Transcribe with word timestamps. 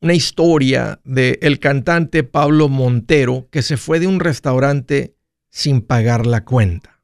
una 0.00 0.14
historia 0.14 1.00
del 1.04 1.38
el 1.40 1.58
cantante 1.58 2.22
Pablo 2.22 2.68
Montero 2.68 3.48
que 3.50 3.62
se 3.62 3.76
fue 3.76 4.00
de 4.00 4.06
un 4.06 4.20
restaurante 4.20 5.16
sin 5.50 5.80
pagar 5.80 6.26
la 6.26 6.44
cuenta. 6.44 7.02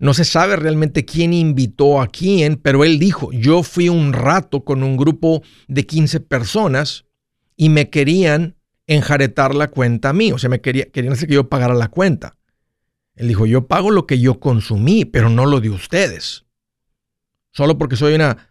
No 0.00 0.14
se 0.14 0.24
sabe 0.24 0.56
realmente 0.56 1.04
quién 1.04 1.32
invitó 1.32 2.00
a 2.00 2.06
quién, 2.06 2.56
pero 2.56 2.84
él 2.84 2.98
dijo, 3.00 3.32
yo 3.32 3.64
fui 3.64 3.88
un 3.88 4.12
rato 4.12 4.64
con 4.64 4.84
un 4.84 4.96
grupo 4.96 5.42
de 5.66 5.86
15 5.86 6.20
personas 6.20 7.04
y 7.56 7.68
me 7.68 7.90
querían 7.90 8.56
enjaretar 8.86 9.54
la 9.54 9.68
cuenta 9.68 10.10
a 10.10 10.12
mí, 10.12 10.32
o 10.32 10.38
sea, 10.38 10.48
me 10.48 10.60
quería, 10.60 10.86
querían 10.86 11.12
hacer 11.12 11.28
que 11.28 11.34
yo 11.34 11.48
pagara 11.48 11.74
la 11.74 11.88
cuenta. 11.88 12.37
Él 13.18 13.26
dijo, 13.26 13.46
yo 13.46 13.66
pago 13.66 13.90
lo 13.90 14.06
que 14.06 14.20
yo 14.20 14.38
consumí, 14.38 15.04
pero 15.04 15.28
no 15.28 15.44
lo 15.44 15.60
de 15.60 15.70
ustedes. 15.70 16.46
Solo 17.50 17.76
porque 17.76 17.96
soy 17.96 18.14
una 18.14 18.48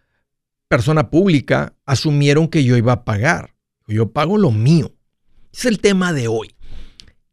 persona 0.68 1.08
pública, 1.08 1.74
asumieron 1.86 2.48
que 2.48 2.62
yo 2.64 2.76
iba 2.76 2.92
a 2.92 3.04
pagar. 3.06 3.54
Yo 3.86 4.12
pago 4.12 4.36
lo 4.36 4.50
mío. 4.50 4.92
Es 5.54 5.64
el 5.64 5.80
tema 5.80 6.12
de 6.12 6.28
hoy. 6.28 6.54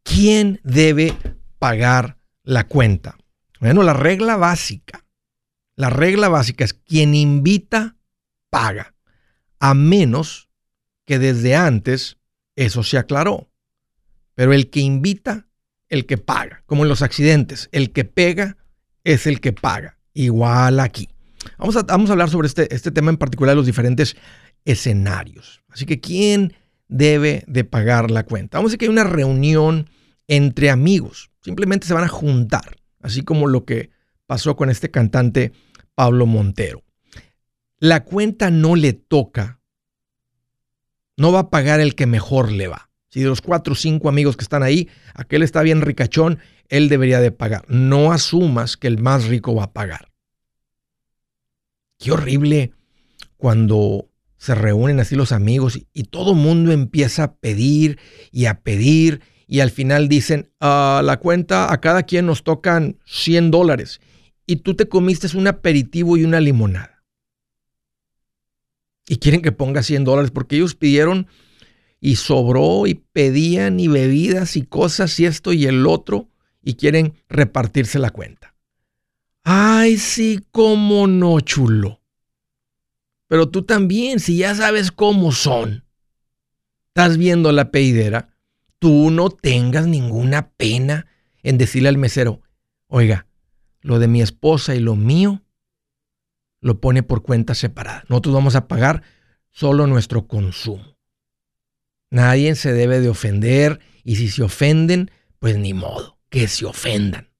¿Quién 0.02 0.60
debe 0.64 1.14
pagar 1.58 2.16
la 2.42 2.66
cuenta? 2.66 3.18
Bueno, 3.60 3.82
la 3.82 3.92
regla 3.92 4.38
básica. 4.38 5.04
La 5.74 5.90
regla 5.90 6.30
básica 6.30 6.64
es 6.64 6.72
quien 6.72 7.14
invita, 7.14 7.96
paga. 8.48 8.94
A 9.60 9.74
menos 9.74 10.48
que 11.04 11.18
desde 11.18 11.54
antes 11.54 12.16
eso 12.54 12.82
se 12.82 12.96
aclaró. 12.96 13.50
Pero 14.34 14.54
el 14.54 14.70
que 14.70 14.80
invita 14.80 15.45
el 15.88 16.06
que 16.06 16.18
paga, 16.18 16.62
como 16.66 16.82
en 16.82 16.88
los 16.88 17.02
accidentes, 17.02 17.68
el 17.72 17.92
que 17.92 18.04
pega 18.04 18.56
es 19.04 19.26
el 19.26 19.40
que 19.40 19.52
paga, 19.52 19.98
igual 20.14 20.80
aquí. 20.80 21.08
Vamos 21.58 21.76
a, 21.76 21.82
vamos 21.82 22.10
a 22.10 22.14
hablar 22.14 22.30
sobre 22.30 22.48
este, 22.48 22.74
este 22.74 22.90
tema 22.90 23.10
en 23.10 23.16
particular, 23.16 23.54
los 23.54 23.66
diferentes 23.66 24.16
escenarios. 24.64 25.62
Así 25.68 25.86
que, 25.86 26.00
¿quién 26.00 26.54
debe 26.88 27.44
de 27.46 27.64
pagar 27.64 28.10
la 28.10 28.24
cuenta? 28.24 28.58
Vamos 28.58 28.70
a 28.70 28.70
decir 28.70 28.78
que 28.78 28.84
hay 28.86 28.90
una 28.90 29.04
reunión 29.04 29.88
entre 30.28 30.70
amigos, 30.70 31.30
simplemente 31.40 31.86
se 31.86 31.94
van 31.94 32.04
a 32.04 32.08
juntar, 32.08 32.76
así 33.00 33.22
como 33.22 33.46
lo 33.46 33.64
que 33.64 33.90
pasó 34.26 34.56
con 34.56 34.70
este 34.70 34.90
cantante 34.90 35.52
Pablo 35.94 36.26
Montero. 36.26 36.82
La 37.78 38.04
cuenta 38.04 38.50
no 38.50 38.74
le 38.74 38.92
toca, 38.92 39.60
no 41.16 41.30
va 41.30 41.40
a 41.40 41.50
pagar 41.50 41.80
el 41.80 41.94
que 41.94 42.06
mejor 42.06 42.50
le 42.50 42.68
va. 42.68 42.85
Si 43.16 43.22
de 43.22 43.30
los 43.30 43.40
cuatro 43.40 43.72
o 43.72 43.74
cinco 43.74 44.10
amigos 44.10 44.36
que 44.36 44.44
están 44.44 44.62
ahí, 44.62 44.90
aquel 45.14 45.42
está 45.42 45.62
bien 45.62 45.80
ricachón, 45.80 46.38
él 46.68 46.90
debería 46.90 47.18
de 47.18 47.30
pagar. 47.30 47.64
No 47.66 48.12
asumas 48.12 48.76
que 48.76 48.88
el 48.88 48.98
más 48.98 49.24
rico 49.24 49.54
va 49.54 49.64
a 49.64 49.72
pagar. 49.72 50.12
Qué 51.98 52.12
horrible 52.12 52.74
cuando 53.38 54.10
se 54.36 54.54
reúnen 54.54 55.00
así 55.00 55.16
los 55.16 55.32
amigos 55.32 55.80
y, 55.94 56.02
todo 56.02 56.32
el 56.32 56.36
mundo 56.36 56.72
empieza 56.72 57.24
a 57.24 57.34
pedir 57.36 57.98
y 58.32 58.44
a 58.44 58.60
pedir 58.60 59.22
y 59.46 59.60
al 59.60 59.70
final 59.70 60.10
dicen, 60.10 60.50
a 60.60 61.00
la 61.02 61.16
cuenta 61.18 61.72
a 61.72 61.80
cada 61.80 62.02
quien 62.02 62.26
nos 62.26 62.44
tocan 62.44 62.98
100 63.06 63.50
dólares 63.50 64.02
y 64.44 64.56
tú 64.56 64.74
te 64.74 64.90
comiste 64.90 65.34
un 65.38 65.46
aperitivo 65.46 66.18
y 66.18 66.24
una 66.24 66.40
limonada. 66.40 67.02
Y 69.08 69.16
quieren 69.16 69.40
que 69.40 69.52
ponga 69.52 69.82
100 69.82 70.04
dólares 70.04 70.30
porque 70.30 70.56
ellos 70.56 70.74
pidieron 70.74 71.28
y 72.06 72.14
sobró 72.14 72.86
y 72.86 72.94
pedían 72.94 73.80
y 73.80 73.88
bebidas 73.88 74.56
y 74.56 74.62
cosas 74.62 75.18
y 75.18 75.26
esto 75.26 75.52
y 75.52 75.66
el 75.66 75.88
otro 75.88 76.28
y 76.62 76.74
quieren 76.74 77.14
repartirse 77.28 77.98
la 77.98 78.10
cuenta. 78.10 78.54
Ay, 79.42 79.98
sí, 79.98 80.46
cómo 80.52 81.08
no, 81.08 81.40
chulo. 81.40 82.00
Pero 83.26 83.48
tú 83.48 83.62
también, 83.64 84.20
si 84.20 84.36
ya 84.36 84.54
sabes 84.54 84.92
cómo 84.92 85.32
son, 85.32 85.84
estás 86.86 87.18
viendo 87.18 87.50
la 87.50 87.72
pedidera, 87.72 88.28
tú 88.78 89.10
no 89.10 89.28
tengas 89.28 89.88
ninguna 89.88 90.50
pena 90.50 91.08
en 91.42 91.58
decirle 91.58 91.88
al 91.88 91.98
mesero, 91.98 92.40
oiga, 92.86 93.26
lo 93.80 93.98
de 93.98 94.06
mi 94.06 94.22
esposa 94.22 94.76
y 94.76 94.78
lo 94.78 94.94
mío 94.94 95.42
lo 96.60 96.80
pone 96.80 97.02
por 97.02 97.24
cuenta 97.24 97.56
separada. 97.56 98.04
Nosotros 98.08 98.32
vamos 98.32 98.54
a 98.54 98.68
pagar 98.68 99.02
solo 99.50 99.88
nuestro 99.88 100.28
consumo. 100.28 100.95
Nadie 102.10 102.54
se 102.54 102.72
debe 102.72 103.00
de 103.00 103.08
ofender 103.08 103.80
y 104.04 104.16
si 104.16 104.28
se 104.28 104.42
ofenden, 104.42 105.10
pues 105.38 105.56
ni 105.56 105.74
modo, 105.74 106.18
que 106.28 106.48
se 106.48 106.64
ofendan. 106.64 107.30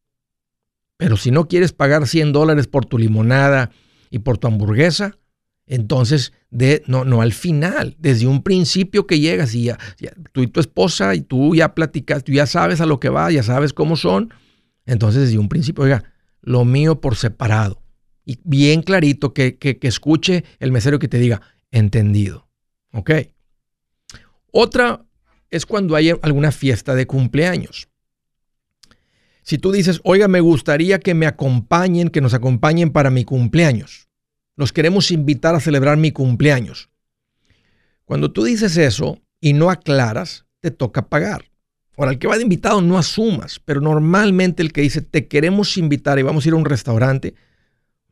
Pero 0.96 1.16
si 1.16 1.30
no 1.30 1.46
quieres 1.46 1.72
pagar 1.72 2.06
100 2.06 2.32
dólares 2.32 2.66
por 2.66 2.86
tu 2.86 2.98
limonada 2.98 3.70
y 4.10 4.20
por 4.20 4.38
tu 4.38 4.46
hamburguesa, 4.46 5.18
entonces 5.66 6.32
de, 6.50 6.82
no, 6.86 7.04
no 7.04 7.20
al 7.20 7.32
final, 7.32 7.96
desde 7.98 8.26
un 8.26 8.42
principio 8.42 9.06
que 9.06 9.20
llegas 9.20 9.54
y 9.54 9.64
ya, 9.64 9.78
tú 10.32 10.42
y 10.42 10.46
tu 10.46 10.60
esposa 10.60 11.14
y 11.14 11.20
tú 11.20 11.54
ya 11.54 11.74
platicas, 11.74 12.24
tú 12.24 12.32
ya 12.32 12.46
sabes 12.46 12.80
a 12.80 12.86
lo 12.86 13.00
que 13.00 13.08
va, 13.08 13.30
ya 13.30 13.42
sabes 13.42 13.72
cómo 13.72 13.96
son, 13.96 14.32
entonces 14.86 15.22
desde 15.22 15.38
un 15.38 15.48
principio, 15.48 15.84
oiga, 15.84 16.04
lo 16.40 16.64
mío 16.64 17.00
por 17.00 17.16
separado. 17.16 17.82
Y 18.24 18.38
bien 18.44 18.82
clarito 18.82 19.34
que, 19.34 19.56
que, 19.56 19.78
que 19.78 19.88
escuche 19.88 20.44
el 20.58 20.72
mesero 20.72 20.98
que 20.98 21.08
te 21.08 21.18
diga, 21.18 21.42
entendido. 21.70 22.48
¿Ok? 22.92 23.10
Otra 24.58 25.04
es 25.50 25.66
cuando 25.66 25.96
hay 25.96 26.08
alguna 26.22 26.50
fiesta 26.50 26.94
de 26.94 27.06
cumpleaños. 27.06 27.90
Si 29.42 29.58
tú 29.58 29.70
dices, 29.70 30.00
oiga, 30.02 30.28
me 30.28 30.40
gustaría 30.40 30.98
que 30.98 31.12
me 31.12 31.26
acompañen, 31.26 32.08
que 32.08 32.22
nos 32.22 32.32
acompañen 32.32 32.90
para 32.90 33.10
mi 33.10 33.26
cumpleaños. 33.26 34.08
Los 34.56 34.72
queremos 34.72 35.10
invitar 35.10 35.54
a 35.54 35.60
celebrar 35.60 35.98
mi 35.98 36.10
cumpleaños. 36.10 36.88
Cuando 38.06 38.32
tú 38.32 38.44
dices 38.44 38.78
eso 38.78 39.20
y 39.42 39.52
no 39.52 39.68
aclaras, 39.68 40.46
te 40.60 40.70
toca 40.70 41.10
pagar. 41.10 41.44
Ahora, 41.98 42.12
el 42.12 42.18
que 42.18 42.26
va 42.26 42.38
de 42.38 42.44
invitado 42.44 42.80
no 42.80 42.96
asumas, 42.96 43.60
pero 43.62 43.82
normalmente 43.82 44.62
el 44.62 44.72
que 44.72 44.80
dice, 44.80 45.02
te 45.02 45.28
queremos 45.28 45.76
invitar 45.76 46.18
y 46.18 46.22
vamos 46.22 46.46
a 46.46 46.48
ir 46.48 46.54
a 46.54 46.56
un 46.56 46.64
restaurante, 46.64 47.34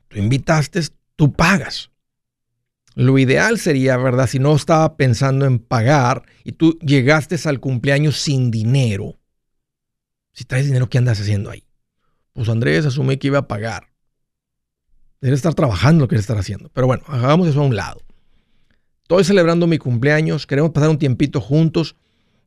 tú 0.09 0.19
invitaste, 0.19 0.83
tú 1.17 1.33
pagas. 1.33 1.91
Lo 2.95 3.19
ideal 3.19 3.59
sería, 3.59 3.97
¿verdad? 3.97 4.29
Si 4.29 4.39
no 4.39 4.55
estaba 4.55 4.97
pensando 4.97 5.47
en 5.47 5.59
pagar 5.59 6.23
y 6.45 6.53
tú 6.53 6.79
llegaste 6.81 7.37
al 7.49 7.61
cumpleaños 7.61 8.19
sin 8.19 8.51
dinero. 8.51 9.19
Si 10.33 10.45
traes 10.45 10.67
dinero, 10.67 10.89
¿qué 10.89 10.99
andas 10.99 11.21
haciendo 11.21 11.51
ahí? 11.51 11.65
Pues 12.33 12.49
Andrés 12.49 12.87
asume 12.87 13.19
que 13.19 13.29
iba 13.29 13.39
a 13.39 13.49
pagar. 13.49 13.89
Debe 15.21 15.37
estar 15.37 15.55
trabajando 15.55 16.05
lo 16.05 16.09
que 16.09 16.17
estar 16.17 16.39
haciendo. 16.39 16.71
Pero 16.73 16.87
bueno, 16.87 17.03
hagamos 17.07 17.49
eso 17.49 17.61
a 17.61 17.67
un 17.67 17.77
lado. 17.77 18.01
Estoy 19.03 19.25
celebrando 19.25 19.67
mi 19.67 19.79
cumpleaños, 19.79 20.47
queremos 20.47 20.71
pasar 20.71 20.89
un 20.89 20.99
tiempito 20.99 21.41
juntos, 21.41 21.97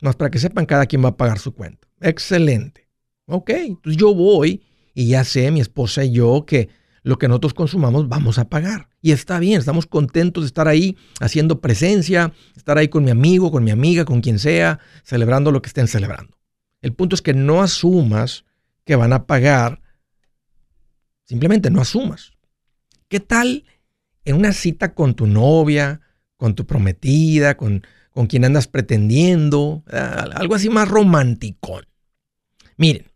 más 0.02 0.16
para 0.16 0.32
que 0.32 0.40
sepan 0.40 0.66
cada 0.66 0.86
quien 0.86 1.04
va 1.04 1.10
a 1.10 1.18
pagar 1.18 1.40
su 1.40 1.54
cuenta. 1.54 1.88
Excelente. 2.02 2.88
Ok, 3.26 3.50
entonces 3.50 3.98
yo 3.98 4.14
voy 4.14 4.64
y 4.94 5.08
ya 5.10 5.24
sé, 5.24 5.52
mi 5.52 5.60
esposa 5.60 6.04
y 6.04 6.12
yo, 6.14 6.46
que 6.46 6.70
lo 7.04 7.18
que 7.18 7.28
nosotros 7.28 7.54
consumamos 7.54 8.08
vamos 8.10 8.40
a 8.40 8.50
pagar. 8.50 8.90
Y 9.02 9.12
está 9.12 9.40
bien, 9.40 9.60
estamos 9.60 9.86
contentos 9.86 10.44
de 10.44 10.48
estar 10.48 10.68
ahí 10.68 10.98
haciendo 11.20 11.62
presencia, 11.62 12.34
estar 12.56 12.78
ahí 12.78 12.88
con 12.88 13.04
mi 13.04 13.12
amigo, 13.12 13.52
con 13.52 13.64
mi 13.64 13.72
amiga, 13.72 14.06
con 14.06 14.22
quien 14.22 14.40
sea, 14.40 14.80
celebrando 15.04 15.52
lo 15.52 15.62
que 15.62 15.68
estén 15.68 15.88
celebrando. 15.88 16.38
El 16.82 16.94
punto 16.94 17.16
es 17.16 17.22
que 17.22 17.34
no 17.34 17.62
asumas 17.62 18.46
que 18.86 18.96
van 18.96 19.14
a 19.14 19.26
pagar 19.26 19.82
Simplemente 21.28 21.70
no 21.70 21.82
asumas. 21.82 22.32
¿Qué 23.10 23.20
tal 23.20 23.66
en 24.24 24.38
una 24.38 24.54
cita 24.54 24.94
con 24.94 25.14
tu 25.14 25.28
novia, 25.28 26.00
con 26.38 26.56
tu 26.56 26.66
prometida, 26.66 27.58
con, 27.58 27.86
con 28.12 28.28
quien 28.28 28.46
andas 28.46 28.68
pretendiendo? 28.68 29.84
Ah, 29.92 30.30
algo 30.36 30.56
así 30.56 30.70
más 30.70 30.88
romántico. 30.88 31.82
Miren, 32.78 33.12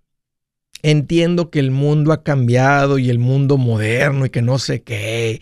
entiendo 0.83 1.49
que 1.49 1.59
el 1.59 1.71
mundo 1.71 2.11
ha 2.11 2.23
cambiado 2.23 2.97
y 2.97 3.09
el 3.09 3.19
mundo 3.19 3.57
moderno 3.57 4.25
y 4.25 4.29
que 4.29 4.41
no 4.41 4.59
sé 4.59 4.83
qué, 4.83 5.41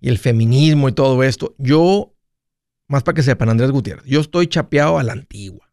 y 0.00 0.08
el 0.08 0.18
feminismo 0.18 0.88
y 0.88 0.92
todo 0.92 1.22
esto. 1.22 1.54
Yo, 1.58 2.14
más 2.88 3.02
para 3.02 3.16
que 3.16 3.22
sepan, 3.22 3.48
Andrés 3.48 3.70
Gutiérrez, 3.70 4.04
yo 4.06 4.20
estoy 4.20 4.46
chapeado 4.46 4.98
a 4.98 5.02
la 5.02 5.12
antigua. 5.12 5.70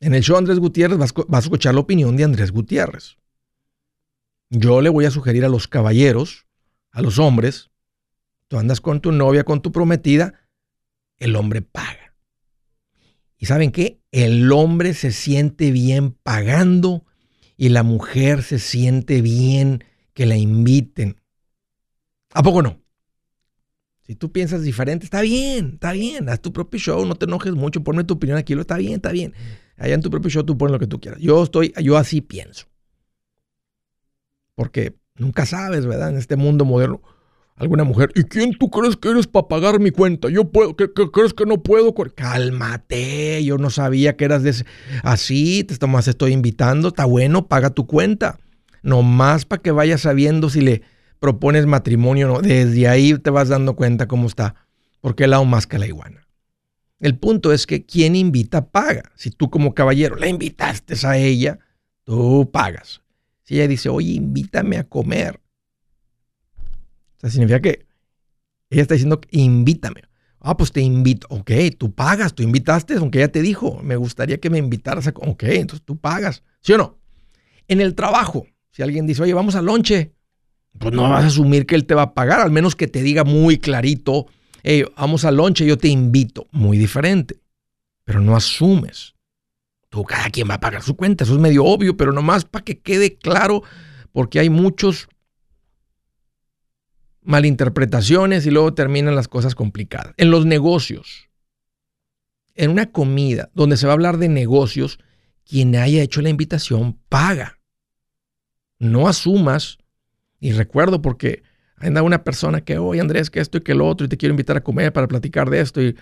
En 0.00 0.14
el 0.14 0.22
show 0.22 0.36
Andrés 0.36 0.58
Gutiérrez 0.58 0.98
vas, 0.98 1.14
a 1.16 1.38
escuchar 1.38 1.74
la 1.74 1.80
opinión 1.80 2.16
de 2.16 2.24
Andrés 2.24 2.52
Gutiérrez. 2.52 3.16
Yo 4.50 4.80
le 4.80 4.90
voy 4.90 5.04
a 5.04 5.10
sugerir 5.10 5.44
a 5.44 5.48
los 5.48 5.68
caballeros, 5.68 6.46
a 6.92 7.02
los 7.02 7.18
hombres, 7.18 7.70
tú 8.48 8.58
andas 8.58 8.80
con 8.80 9.00
tu 9.00 9.10
novia, 9.10 9.44
con 9.44 9.62
tu 9.62 9.72
prometida, 9.72 10.48
el 11.18 11.34
hombre 11.34 11.62
paga. 11.62 12.05
¿Y 13.38 13.46
saben 13.46 13.70
qué? 13.70 14.00
El 14.12 14.50
hombre 14.52 14.94
se 14.94 15.12
siente 15.12 15.70
bien 15.70 16.12
pagando 16.12 17.04
y 17.56 17.68
la 17.68 17.82
mujer 17.82 18.42
se 18.42 18.58
siente 18.58 19.20
bien 19.22 19.84
que 20.14 20.26
la 20.26 20.36
inviten. 20.36 21.20
¿A 22.32 22.42
poco 22.42 22.62
no? 22.62 22.80
Si 24.06 24.14
tú 24.14 24.30
piensas 24.30 24.62
diferente, 24.62 25.04
está 25.04 25.20
bien, 25.20 25.72
está 25.74 25.92
bien. 25.92 26.28
Haz 26.28 26.40
tu 26.40 26.52
propio 26.52 26.78
show, 26.78 27.04
no 27.04 27.16
te 27.16 27.26
enojes 27.26 27.54
mucho, 27.54 27.82
ponme 27.82 28.04
tu 28.04 28.14
opinión 28.14 28.38
aquí, 28.38 28.54
lo 28.54 28.60
está 28.60 28.76
bien, 28.76 28.94
está 28.94 29.10
bien. 29.10 29.34
Allá 29.76 29.94
en 29.94 30.02
tu 30.02 30.10
propio 30.10 30.30
show 30.30 30.44
tú 30.44 30.56
pones 30.56 30.72
lo 30.72 30.78
que 30.78 30.86
tú 30.86 31.00
quieras. 31.00 31.20
Yo 31.20 31.42
estoy, 31.42 31.74
yo 31.82 31.96
así 31.96 32.20
pienso. 32.20 32.66
Porque 34.54 34.96
nunca 35.16 35.44
sabes, 35.44 35.86
¿verdad? 35.86 36.10
En 36.10 36.16
este 36.16 36.36
mundo 36.36 36.64
moderno, 36.64 37.02
alguna 37.56 37.84
mujer, 37.84 38.12
¿y 38.14 38.24
quién 38.24 38.52
tú 38.56 38.70
crees 38.70 38.96
que 38.96 39.08
eres 39.08 39.26
para 39.26 39.48
pagar 39.48 39.80
mi 39.80 39.90
cuenta? 39.90 40.28
Yo 40.28 40.50
puedo, 40.50 40.76
¿qué, 40.76 40.92
crees 40.92 41.32
que 41.34 41.46
no 41.46 41.62
puedo? 41.62 41.94
Cálmate, 42.14 43.42
yo 43.44 43.58
no 43.58 43.70
sabía 43.70 44.16
que 44.16 44.26
eras 44.26 44.42
de 44.42 44.50
ese. 44.50 44.66
Así, 45.02 45.64
te 45.64 45.86
más 45.86 46.08
estoy 46.08 46.32
invitando, 46.32 46.88
está 46.88 47.04
bueno, 47.04 47.48
paga 47.48 47.70
tu 47.70 47.86
cuenta. 47.86 48.38
Nomás 48.82 49.44
para 49.44 49.62
que 49.62 49.70
vayas 49.70 50.02
sabiendo 50.02 50.48
si 50.50 50.60
le 50.60 50.82
propones 51.18 51.66
matrimonio 51.66 52.30
o 52.30 52.34
no. 52.34 52.42
Desde 52.42 52.86
ahí 52.88 53.16
te 53.18 53.30
vas 53.30 53.48
dando 53.48 53.74
cuenta 53.74 54.06
cómo 54.06 54.28
está. 54.28 54.54
Porque 55.00 55.24
el 55.24 55.30
lado 55.30 55.44
más 55.44 55.66
que 55.66 55.78
la 55.78 55.86
iguana. 55.86 56.26
El 57.00 57.18
punto 57.18 57.52
es 57.52 57.66
que 57.66 57.84
quien 57.84 58.16
invita 58.16 58.68
paga. 58.70 59.10
Si 59.16 59.30
tú 59.30 59.50
como 59.50 59.74
caballero 59.74 60.16
la 60.16 60.28
invitaste 60.28 60.94
a 61.06 61.16
ella, 61.18 61.58
tú 62.04 62.50
pagas. 62.52 63.02
Si 63.42 63.56
ella 63.56 63.68
dice, 63.68 63.88
oye, 63.88 64.12
invítame 64.12 64.78
a 64.78 64.84
comer. 64.84 65.40
Significa 67.28 67.60
que 67.60 67.86
ella 68.70 68.82
está 68.82 68.94
diciendo, 68.94 69.20
invítame. 69.30 70.02
Ah, 70.40 70.56
pues 70.56 70.70
te 70.72 70.80
invito. 70.80 71.26
Ok, 71.30 71.50
tú 71.78 71.92
pagas, 71.92 72.34
tú 72.34 72.42
invitaste, 72.42 72.94
aunque 72.94 73.18
ella 73.18 73.32
te 73.32 73.42
dijo, 73.42 73.80
me 73.82 73.96
gustaría 73.96 74.38
que 74.38 74.50
me 74.50 74.58
invitaras 74.58 75.06
a... 75.08 75.10
Ok, 75.16 75.42
entonces 75.44 75.84
tú 75.84 75.96
pagas. 75.96 76.42
¿Sí 76.60 76.72
o 76.72 76.78
no? 76.78 76.98
En 77.68 77.80
el 77.80 77.94
trabajo, 77.94 78.46
si 78.70 78.82
alguien 78.82 79.06
dice, 79.06 79.22
oye, 79.22 79.34
vamos 79.34 79.56
al 79.56 79.66
lonche, 79.66 80.12
pues 80.78 80.94
no 80.94 81.02
vas 81.02 81.24
a 81.24 81.28
asumir 81.28 81.66
que 81.66 81.74
él 81.74 81.86
te 81.86 81.94
va 81.94 82.02
a 82.02 82.14
pagar, 82.14 82.40
al 82.40 82.50
menos 82.50 82.76
que 82.76 82.86
te 82.86 83.02
diga 83.02 83.24
muy 83.24 83.58
clarito, 83.58 84.26
vamos 84.96 85.24
al 85.24 85.36
lonche, 85.36 85.66
yo 85.66 85.78
te 85.78 85.88
invito. 85.88 86.46
Muy 86.52 86.78
diferente. 86.78 87.40
Pero 88.04 88.20
no 88.20 88.36
asumes. 88.36 89.14
Tú, 89.88 90.04
cada 90.04 90.30
quien 90.30 90.48
va 90.48 90.54
a 90.54 90.60
pagar 90.60 90.82
su 90.82 90.96
cuenta. 90.96 91.24
Eso 91.24 91.34
es 91.34 91.40
medio 91.40 91.64
obvio, 91.64 91.96
pero 91.96 92.12
nomás 92.12 92.44
para 92.44 92.64
que 92.64 92.78
quede 92.78 93.16
claro, 93.16 93.62
porque 94.12 94.38
hay 94.38 94.50
muchos 94.50 95.08
malinterpretaciones 97.26 98.46
y 98.46 98.50
luego 98.50 98.72
terminan 98.72 99.14
las 99.14 99.28
cosas 99.28 99.54
complicadas. 99.54 100.14
En 100.16 100.30
los 100.30 100.46
negocios, 100.46 101.28
en 102.54 102.70
una 102.70 102.90
comida 102.90 103.50
donde 103.52 103.76
se 103.76 103.86
va 103.86 103.92
a 103.92 103.94
hablar 103.94 104.16
de 104.16 104.28
negocios, 104.28 104.98
quien 105.44 105.76
haya 105.76 106.02
hecho 106.02 106.22
la 106.22 106.30
invitación 106.30 106.98
paga. 107.08 107.58
No 108.78 109.08
asumas, 109.08 109.78
y 110.40 110.52
recuerdo 110.52 111.02
porque 111.02 111.42
anda 111.76 112.02
una 112.02 112.24
persona 112.24 112.60
que, 112.62 112.78
oye 112.78 113.00
Andrés, 113.00 113.30
que 113.30 113.40
esto 113.40 113.58
y 113.58 113.62
que 113.62 113.74
lo 113.74 113.86
otro, 113.86 114.06
y 114.06 114.08
te 114.08 114.16
quiero 114.16 114.32
invitar 114.32 114.56
a 114.56 114.62
comer 114.62 114.92
para 114.92 115.08
platicar 115.08 115.50
de 115.50 115.60
esto. 115.60 115.82
Y 115.82 115.96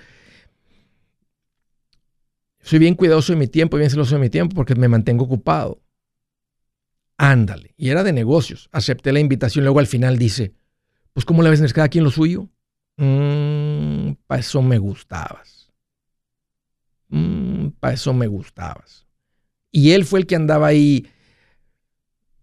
soy 2.60 2.78
bien 2.78 2.94
cuidadoso 2.94 3.32
de 3.32 3.38
mi 3.38 3.48
tiempo, 3.48 3.76
bien 3.76 3.90
celoso 3.90 4.14
de 4.14 4.20
mi 4.20 4.30
tiempo, 4.30 4.54
porque 4.54 4.74
me 4.74 4.88
mantengo 4.88 5.24
ocupado. 5.24 5.80
Ándale. 7.16 7.74
Y 7.76 7.90
era 7.90 8.02
de 8.02 8.12
negocios. 8.12 8.68
Acepté 8.72 9.12
la 9.12 9.20
invitación. 9.20 9.64
Luego 9.64 9.78
al 9.78 9.86
final 9.86 10.18
dice, 10.18 10.52
pues 11.14 11.24
¿cómo 11.24 11.42
la 11.42 11.50
ves? 11.50 11.72
¿Cada 11.72 11.88
quien 11.88 12.04
lo 12.04 12.10
suyo? 12.10 12.48
Mmm, 12.96 14.12
para 14.26 14.40
eso 14.40 14.60
me 14.60 14.78
gustabas. 14.78 15.72
Mmm, 17.08 17.68
para 17.80 17.94
eso 17.94 18.12
me 18.12 18.26
gustabas. 18.26 19.06
Y 19.70 19.92
él 19.92 20.04
fue 20.04 20.20
el 20.20 20.26
que 20.26 20.36
andaba 20.36 20.66
ahí 20.66 21.06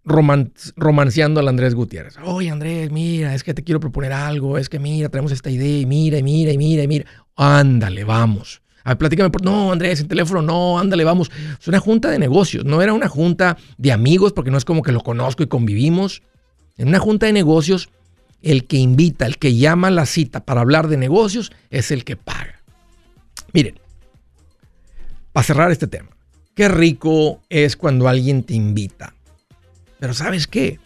romanceando 0.03 1.39
al 1.39 1.47
Andrés 1.47 1.75
Gutiérrez. 1.75 2.17
Oye, 2.23 2.49
Andrés, 2.49 2.91
mira, 2.91 3.35
es 3.35 3.43
que 3.43 3.53
te 3.53 3.63
quiero 3.63 3.79
proponer 3.79 4.13
algo, 4.13 4.57
es 4.57 4.67
que 4.67 4.79
mira, 4.79 5.09
tenemos 5.09 5.31
esta 5.31 5.49
idea, 5.49 5.79
y 5.79 5.85
mira, 5.85 6.17
y 6.17 6.23
mira, 6.23 6.51
y 6.51 6.57
mira, 6.57 6.83
y 6.83 6.87
mira. 6.87 7.05
Ándale, 7.35 8.03
vamos. 8.03 8.61
A 8.83 8.97
platícame 8.97 9.29
por. 9.29 9.43
No, 9.43 9.71
Andrés, 9.71 9.99
en 9.99 10.07
teléfono, 10.07 10.41
no, 10.41 10.79
ándale, 10.79 11.03
vamos. 11.03 11.29
Es 11.59 11.67
una 11.67 11.79
junta 11.79 12.09
de 12.09 12.17
negocios, 12.17 12.65
no 12.65 12.81
era 12.81 12.93
una 12.93 13.07
junta 13.07 13.57
de 13.77 13.91
amigos, 13.91 14.33
porque 14.33 14.49
no 14.49 14.57
es 14.57 14.65
como 14.65 14.81
que 14.81 14.91
lo 14.91 15.01
conozco 15.01 15.43
y 15.43 15.47
convivimos. 15.47 16.23
En 16.77 16.87
una 16.87 16.99
junta 16.99 17.27
de 17.27 17.33
negocios, 17.33 17.89
el 18.41 18.65
que 18.65 18.77
invita, 18.77 19.25
el 19.25 19.37
que 19.37 19.55
llama 19.55 19.87
a 19.87 19.91
la 19.91 20.05
cita 20.05 20.43
para 20.45 20.61
hablar 20.61 20.87
de 20.87 20.97
negocios, 20.97 21.51
es 21.69 21.91
el 21.91 22.03
que 22.03 22.15
paga. 22.15 22.61
Miren, 23.53 23.79
para 25.31 25.43
cerrar 25.43 25.71
este 25.71 25.87
tema, 25.87 26.09
qué 26.55 26.67
rico 26.67 27.41
es 27.49 27.75
cuando 27.75 28.07
alguien 28.07 28.43
te 28.43 28.53
invita 28.53 29.13
pero 30.01 30.15
¿sabes 30.15 30.47
qué? 30.47 30.79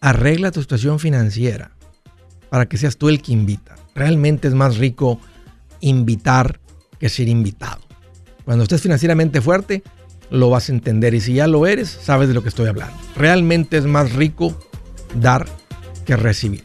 Arregla 0.00 0.50
tu 0.50 0.60
situación 0.60 0.98
financiera 0.98 1.70
para 2.50 2.66
que 2.66 2.76
seas 2.76 2.96
tú 2.96 3.08
el 3.08 3.22
que 3.22 3.32
invita. 3.32 3.76
Realmente 3.94 4.48
es 4.48 4.54
más 4.54 4.76
rico 4.76 5.20
invitar 5.80 6.58
que 6.98 7.08
ser 7.08 7.28
invitado. 7.28 7.80
Cuando 8.44 8.64
estés 8.64 8.82
financieramente 8.82 9.40
fuerte, 9.40 9.84
lo 10.30 10.50
vas 10.50 10.68
a 10.68 10.72
entender. 10.72 11.14
Y 11.14 11.20
si 11.20 11.34
ya 11.34 11.46
lo 11.46 11.64
eres, 11.64 11.88
sabes 11.88 12.26
de 12.26 12.34
lo 12.34 12.42
que 12.42 12.48
estoy 12.48 12.66
hablando. 12.66 12.96
Realmente 13.14 13.76
es 13.76 13.84
más 13.84 14.12
rico 14.14 14.58
dar 15.14 15.46
que 16.04 16.16
recibir. 16.16 16.64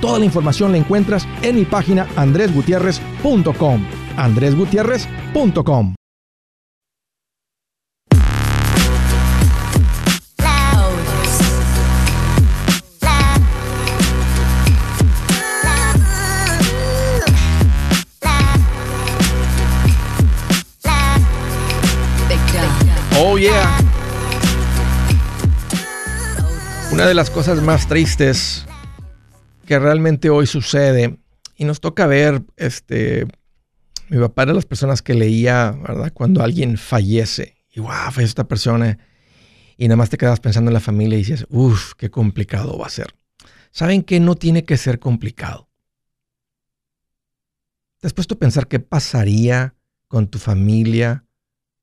Toda 0.00 0.18
la 0.18 0.24
información 0.24 0.72
la 0.72 0.78
encuentras 0.78 1.26
en 1.42 1.56
mi 1.56 1.64
página 1.64 2.06
andresgutierrez.com. 2.16 3.84
andresgutierrez.com. 4.16 5.94
Oh 23.16 23.38
yeah. 23.38 23.78
Una 26.90 27.06
de 27.06 27.14
las 27.14 27.30
cosas 27.30 27.62
más 27.62 27.86
tristes 27.86 28.66
que 29.64 29.78
realmente 29.78 30.30
hoy 30.30 30.46
sucede 30.46 31.18
y 31.56 31.64
nos 31.64 31.80
toca 31.80 32.06
ver, 32.06 32.42
este, 32.56 33.26
mi 34.08 34.18
papá 34.18 34.42
era 34.42 34.52
de 34.52 34.56
las 34.56 34.66
personas 34.66 35.02
que 35.02 35.14
leía, 35.14 35.72
¿verdad? 35.72 36.12
Cuando 36.12 36.42
alguien 36.42 36.76
fallece 36.76 37.56
y 37.70 37.80
wow, 37.80 37.90
fallece 38.10 38.24
esta 38.24 38.48
persona 38.48 38.98
y 39.76 39.88
nada 39.88 39.96
más 39.96 40.10
te 40.10 40.18
quedas 40.18 40.40
pensando 40.40 40.70
en 40.70 40.74
la 40.74 40.80
familia 40.80 41.16
y 41.16 41.22
dices, 41.22 41.46
uff, 41.48 41.94
qué 41.94 42.10
complicado 42.10 42.78
va 42.78 42.86
a 42.86 42.90
ser. 42.90 43.14
¿Saben 43.70 44.02
que 44.02 44.20
no 44.20 44.36
tiene 44.36 44.64
que 44.64 44.76
ser 44.76 45.00
complicado? 45.00 45.68
¿Te 47.98 48.06
has 48.06 48.12
puesto 48.12 48.34
a 48.34 48.38
pensar 48.38 48.68
qué 48.68 48.78
pasaría 48.78 49.74
con 50.06 50.28
tu 50.28 50.38
familia 50.38 51.24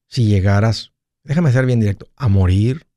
si 0.08 0.26
llegaras, 0.26 0.94
déjame 1.24 1.52
ser 1.52 1.66
bien 1.66 1.80
directo, 1.80 2.08
a 2.16 2.28
morir? 2.28 2.88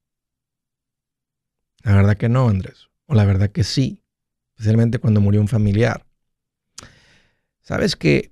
La 1.83 1.95
verdad 1.95 2.17
que 2.17 2.29
no, 2.29 2.49
Andrés. 2.49 2.89
O 3.07 3.15
la 3.15 3.25
verdad 3.25 3.51
que 3.51 3.65
sí 3.65 4.04
especialmente 4.57 4.99
cuando 4.99 5.21
murió 5.21 5.41
un 5.41 5.49
familiar. 5.49 6.07
Sabes 7.61 7.97
que 7.97 8.31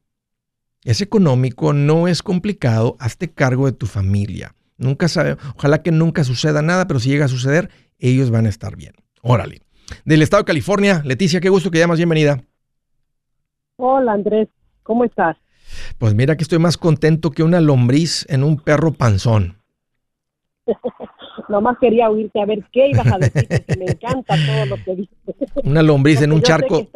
es 0.87 1.01
económico, 1.01 1.73
no 1.73 2.07
es 2.07 2.23
complicado, 2.23 2.95
hazte 3.01 3.29
cargo 3.29 3.65
de 3.65 3.73
tu 3.73 3.87
familia. 3.87 4.55
Nunca 4.77 5.09
sabe, 5.09 5.35
ojalá 5.57 5.83
que 5.83 5.91
nunca 5.91 6.23
suceda 6.23 6.61
nada, 6.61 6.87
pero 6.87 7.01
si 7.01 7.09
llega 7.09 7.25
a 7.25 7.27
suceder, 7.27 7.69
ellos 7.99 8.31
van 8.31 8.45
a 8.45 8.49
estar 8.49 8.77
bien. 8.77 8.93
Órale. 9.21 9.63
Del 10.05 10.21
estado 10.21 10.43
de 10.43 10.47
California, 10.47 11.01
Leticia, 11.03 11.41
qué 11.41 11.49
gusto 11.49 11.71
que 11.71 11.79
llamas, 11.79 11.97
bienvenida. 11.97 12.41
Hola 13.75 14.13
Andrés, 14.13 14.47
¿cómo 14.83 15.03
estás? 15.03 15.35
Pues 15.97 16.13
mira 16.15 16.37
que 16.37 16.43
estoy 16.43 16.59
más 16.59 16.77
contento 16.77 17.31
que 17.31 17.43
una 17.43 17.59
lombriz 17.59 18.25
en 18.29 18.45
un 18.45 18.55
perro 18.55 18.93
panzón. 18.93 19.57
Nomás 21.49 21.77
quería 21.81 22.09
oírte 22.09 22.39
a 22.39 22.45
ver 22.45 22.63
qué 22.71 22.91
ibas 22.91 23.11
a 23.11 23.17
decir, 23.17 23.45
porque 23.45 23.75
me 23.77 23.91
encanta 23.91 24.35
todo 24.37 24.65
lo 24.67 24.83
que 24.85 24.95
dices. 24.95 25.17
Una 25.65 25.83
lombriz 25.83 26.21
en 26.21 26.31
un 26.31 26.41
charco, 26.41 26.87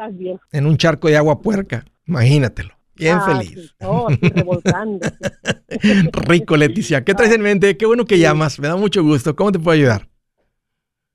en 0.54 0.66
un 0.66 0.78
charco 0.78 1.10
de 1.10 1.18
agua 1.18 1.42
puerca, 1.42 1.84
imagínatelo. 2.06 2.81
Bien 3.02 3.18
ah, 3.20 3.22
feliz. 3.22 3.76
Oh, 3.84 4.08
Rico, 6.28 6.56
Leticia. 6.56 7.04
¿Qué 7.04 7.16
traes 7.16 7.34
en 7.34 7.42
mente? 7.42 7.76
Qué 7.76 7.88
bueno 7.88 8.06
que 8.06 8.20
llamas. 8.20 8.60
Me 8.60 8.68
da 8.68 8.76
mucho 8.76 9.02
gusto. 9.02 9.36
¿Cómo 9.36 9.52
te 9.52 9.58
puedo 9.58 9.76
ayudar? 9.76 10.08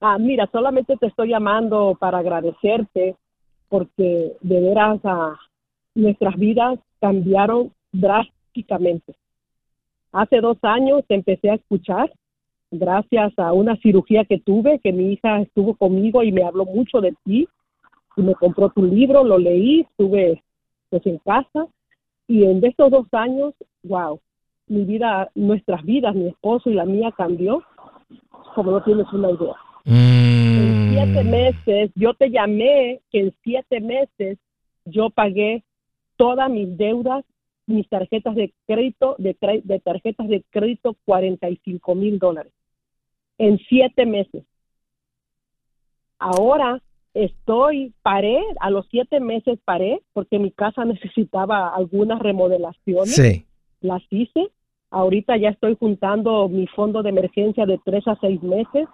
Ah, 0.01 0.19
mira, 0.19 0.49
solamente 0.51 0.97
te 0.97 1.07
estoy 1.07 1.29
llamando 1.29 1.97
para 2.01 2.19
agradecerte 2.19 3.15
porque 3.69 4.33
de 4.41 4.61
veras 4.61 4.99
ah, 5.05 5.37
nuestras 5.95 6.35
vidas 6.35 6.81
cambiaron 7.01 7.73
drásticamente. 7.93 9.15
Hace 10.11 10.41
dos 10.41 10.59
años 10.63 11.05
te 11.07 11.15
empecé 11.15 11.51
a 11.51 11.55
escuchar 11.55 12.13
gracias 12.73 13.33
a 13.37 13.53
una 13.53 13.77
cirugía 13.77 14.25
que 14.25 14.41
tuve, 14.41 14.81
que 14.81 14.93
mi 14.93 15.13
hija 15.13 15.41
estuvo 15.41 15.77
conmigo 15.77 16.25
y 16.25 16.33
me 16.33 16.43
habló 16.43 16.65
mucho 16.65 17.01
de 17.01 17.15
ti 17.25 17.47
y 18.17 18.23
me 18.23 18.35
compró 18.35 18.71
tu 18.71 18.83
libro, 18.83 19.23
lo 19.23 19.39
leí, 19.39 19.83
estuve 19.83 20.43
pues 20.91 21.07
en 21.07 21.19
casa 21.19 21.69
y 22.29 22.45
en 22.45 22.65
estos 22.65 22.91
dos 22.91 23.07
años, 23.13 23.55
wow, 23.85 24.21
mi 24.69 24.85
vida, 24.85 25.31
nuestras 25.35 25.85
vidas, 25.85 26.15
mi 26.15 26.29
esposo 26.29 26.71
y 26.71 26.75
la 26.75 26.85
mía 26.85 27.13
cambió, 27.17 27.63
como 28.55 28.73
no 28.73 28.83
tienes 28.83 29.07
una 29.13 29.31
idea. 29.31 29.55
En 29.85 30.91
siete 30.91 31.25
mm. 31.25 31.31
meses, 31.31 31.91
yo 31.95 32.15
te 32.15 32.31
llamé 32.31 33.01
que 33.11 33.21
en 33.21 33.35
siete 33.45 33.81
meses 33.81 34.39
yo 34.85 35.11
pagué 35.11 35.63
todas 36.17 36.51
mis 36.51 36.77
deudas, 36.77 37.25
mis 37.67 37.89
tarjetas 37.89 38.35
de 38.35 38.53
crédito, 38.67 39.15
de, 39.19 39.37
de 39.65 39.81
tarjetas 39.81 40.29
de 40.29 40.43
crédito, 40.51 40.97
45 41.05 41.95
mil 41.95 42.19
dólares. 42.19 42.53
En 43.39 43.59
siete 43.69 44.07
meses. 44.07 44.45
Ahora 46.19 46.81
estoy, 47.25 47.93
paré, 48.03 48.39
a 48.61 48.71
los 48.71 48.87
siete 48.91 49.21
meses 49.21 49.59
paré 49.65 50.03
porque 50.13 50.39
mi 50.39 50.51
casa 50.51 50.85
necesitaba 50.85 51.75
algunas 51.75 52.21
remodelaciones. 52.21 53.15
Sí. 53.15 53.45
Las 53.81 54.03
hice. 54.11 54.49
Ahorita 54.91 55.37
ya 55.37 55.49
estoy 55.49 55.77
juntando 55.79 56.49
mi 56.49 56.67
fondo 56.69 57.03
de 57.03 57.11
emergencia 57.11 57.67
de 57.67 57.79
tres 57.85 58.07
a 58.07 58.17
seis 58.21 58.41
meses, 58.43 58.87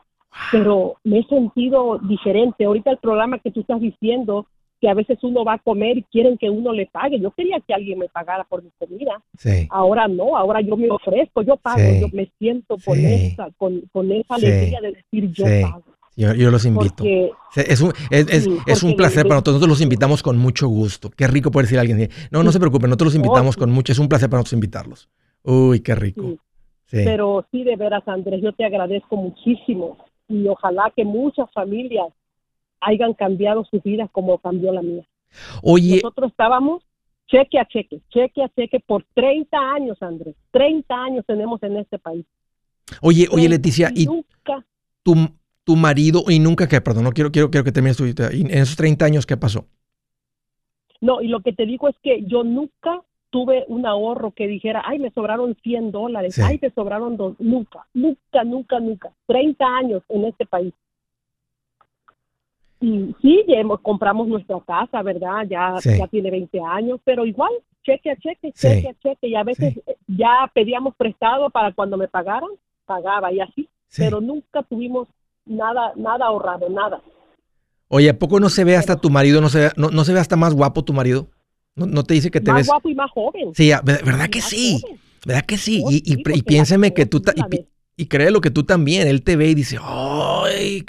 pero 0.51 0.97
me 1.05 1.19
he 1.19 1.25
sentido 1.25 1.99
diferente. 1.99 2.65
Ahorita 2.65 2.91
el 2.91 2.97
programa 2.97 3.39
que 3.39 3.51
tú 3.51 3.61
estás 3.61 3.81
diciendo, 3.81 4.47
que 4.81 4.89
a 4.89 4.95
veces 4.95 5.19
uno 5.23 5.45
va 5.45 5.55
a 5.55 5.59
comer 5.59 5.99
y 5.99 6.03
quieren 6.05 6.37
que 6.39 6.51
uno 6.51 6.73
le 6.73 6.87
pague. 6.87 7.21
Yo 7.21 7.31
quería 7.31 7.61
que 7.61 7.73
alguien 7.73 8.01
me 8.01 8.09
pagara 8.09 8.43
por 8.43 8.65
mi 8.65 8.71
comida. 8.79 9.23
Sí. 9.39 9.69
Ahora 9.71 10.09
no, 10.09 10.37
ahora 10.37 10.61
yo 10.61 10.77
me 10.77 10.91
ofrezco, 10.91 11.43
yo 11.43 11.57
pago, 11.57 11.83
yo 12.01 12.09
me 12.13 12.29
siento 12.39 12.77
con 12.85 12.99
esa, 12.99 13.51
con, 13.59 13.83
con 13.93 14.11
esa 14.11 14.35
alegría 14.35 14.81
de 14.81 14.93
decir 14.93 15.31
yo 15.31 15.45
pago. 15.45 15.85
Yo, 16.15 16.35
yo 16.35 16.51
los 16.51 16.65
invito. 16.67 17.05
es 17.57 17.81
un, 17.81 17.93
es, 18.11 18.47
es, 18.67 18.83
un 18.83 18.97
placer 18.97 19.23
para 19.23 19.37
nosotros. 19.37 19.55
Nosotros 19.55 19.69
los 19.69 19.81
invitamos 19.81 20.23
con 20.23 20.37
mucho 20.37 20.69
gusto. 20.69 21.11
Qué 21.11 21.27
rico 21.27 21.51
poder 21.51 21.67
decir 21.67 21.79
a 21.79 21.81
alguien. 21.81 22.11
No, 22.31 22.43
no 22.43 22.53
se 22.53 22.61
preocupen, 22.61 22.91
nosotros 22.91 23.15
los 23.15 23.17
invitamos 23.17 23.57
con 23.57 23.71
mucho. 23.71 23.93
Es 23.93 23.99
un 23.99 24.09
placer 24.09 24.29
para 24.29 24.41
nosotros 24.41 24.55
invitarlos. 24.55 25.09
Uy, 25.43 25.81
qué 25.81 25.95
rico. 25.95 26.37
Pero 26.91 27.47
sí, 27.51 27.65
de 27.65 27.77
veras, 27.77 28.07
Andrés, 28.07 28.43
yo 28.43 28.53
te 28.53 28.65
agradezco 28.65 29.17
muchísimo. 29.17 29.97
Y 30.29 30.47
ojalá 30.49 30.93
que 30.95 31.05
muchas 31.05 31.51
familias 31.53 32.09
hayan 32.81 33.15
cambiado 33.15 33.65
sus 33.65 33.83
vidas 33.83 34.11
como 34.13 34.39
cambió 34.39 34.73
la 34.73 34.83
mía. 34.83 35.07
Oye. 35.63 35.97
Nosotros 35.97 36.31
estábamos 36.31 36.83
cheque 37.29 37.59
a 37.59 37.65
cheque, 37.65 38.01
cheque 38.11 38.43
a 38.43 38.49
cheque 38.51 38.81
por 38.81 39.05
30 39.15 39.57
años, 39.59 39.97
Andrés. 40.03 40.35
30 40.51 40.95
años 40.95 41.25
tenemos 41.27 41.63
en 41.63 41.79
este 41.79 41.99
país. 41.99 42.27
Oye, 43.01 43.27
oye, 43.31 43.49
Leticia, 43.49 43.91
y, 43.95 44.05
nunca. 44.05 44.65
Tu, 45.03 45.15
tu 45.65 45.77
marido, 45.77 46.25
y 46.29 46.39
nunca 46.39 46.69
que, 46.69 46.81
perdón, 46.81 47.05
no 47.05 47.13
quiero, 47.13 47.31
quiero, 47.31 47.51
quiero 47.51 47.65
que 47.65 47.73
termines 47.73 47.97
tu 47.97 48.05
vida. 48.05 48.31
en 48.33 48.51
esos 48.51 48.77
30 48.77 49.05
años, 49.05 49.27
¿qué 49.27 49.37
pasó? 49.37 49.67
No, 51.01 51.21
y 51.21 51.29
lo 51.29 51.41
que 51.41 51.53
te 51.53 51.67
digo 51.67 51.89
es 51.89 51.97
que 52.03 52.25
yo 52.25 52.45
nunca 52.45 53.03
tuve 53.31 53.65
un 53.67 53.87
ahorro 53.87 54.31
que 54.33 54.47
dijera, 54.47 54.83
ay, 54.85 54.99
me 54.99 55.11
sobraron 55.11 55.57
100 55.63 55.91
dólares, 55.91 56.39
ay, 56.39 56.59
me 56.61 56.71
sobraron 56.71 57.17
dos. 57.17 57.35
Nunca, 57.41 57.87
nunca, 57.95 58.45
nunca, 58.45 58.79
nunca. 58.79 59.11
30 59.27 59.65
años 59.65 60.03
en 60.09 60.27
este 60.27 60.47
país. 60.47 60.75
Y 62.81 63.15
sí, 63.23 63.45
ya 63.49 63.59
hemos, 63.59 63.81
compramos 63.81 64.29
nuestra 64.29 64.61
casa, 64.61 65.03
¿verdad? 65.03 65.47
Ya, 65.49 65.77
ya 65.83 66.07
tiene 66.09 66.31
20 66.31 66.61
años, 66.61 67.01
pero 67.05 67.25
igual, 67.25 67.53
cheque 67.83 68.11
a 68.11 68.17
cheque, 68.17 68.53
cheque 68.53 68.89
a 68.89 68.95
cheque. 68.95 69.29
Y 69.29 69.35
a 69.35 69.45
veces 69.45 69.81
ya 70.07 70.51
pedíamos 70.53 70.95
prestado 70.95 71.49
para 71.49 71.73
cuando 71.73 71.97
me 71.97 72.09
pagaran, 72.09 72.51
pagaba 72.85 73.33
y 73.33 73.41
así. 73.41 73.69
Pero 73.97 74.21
nunca 74.21 74.63
tuvimos 74.63 75.09
nada, 75.47 75.93
nada 75.97 76.27
ahorrado, 76.27 76.69
nada. 76.69 77.03
Oye, 77.89 78.09
¿a 78.11 78.19
poco 78.19 78.41
no 78.41 78.49
se 78.49 78.65
ve 78.65 78.77
hasta 78.77 79.01
tu 79.01 79.11
marido, 79.11 79.41
no 79.41 79.49
se 79.49 79.61
ve, 79.61 79.71
no, 79.77 79.91
no 79.91 80.05
se 80.05 80.13
ve 80.13 80.21
hasta 80.21 80.37
más 80.37 80.55
guapo 80.55 80.85
tu 80.85 80.93
marido? 80.93 81.29
¿No, 81.75 82.05
te 82.05 82.15
dice 82.15 82.31
que 82.31 82.41
te 82.41 82.51
más 82.51 82.61
ves... 82.61 82.67
guapo 82.69 82.89
y 82.89 82.95
más 82.95 83.11
joven. 83.11 83.55
Sí, 83.55 83.71
¿verdad 83.85 84.29
que 84.29 84.41
sí? 84.41 84.83
¿Verdad 85.27 85.45
que 85.45 85.57
sí? 85.57 85.83
y, 85.89 85.97
y, 86.13 86.23
y 86.35 86.43
piénseme 86.43 86.93
que 86.93 87.07
tú... 87.07 87.23
Y, 87.35 87.67
y 87.97 88.07
cree 88.07 88.31
lo 88.31 88.41
que 88.41 88.51
tú 88.51 88.65
también. 88.65 89.07
Él 89.09 89.23
te 89.23 89.37
ve 89.37 89.49
y 89.49 89.55
dice, 89.55 89.79
¡ay! 89.81 90.85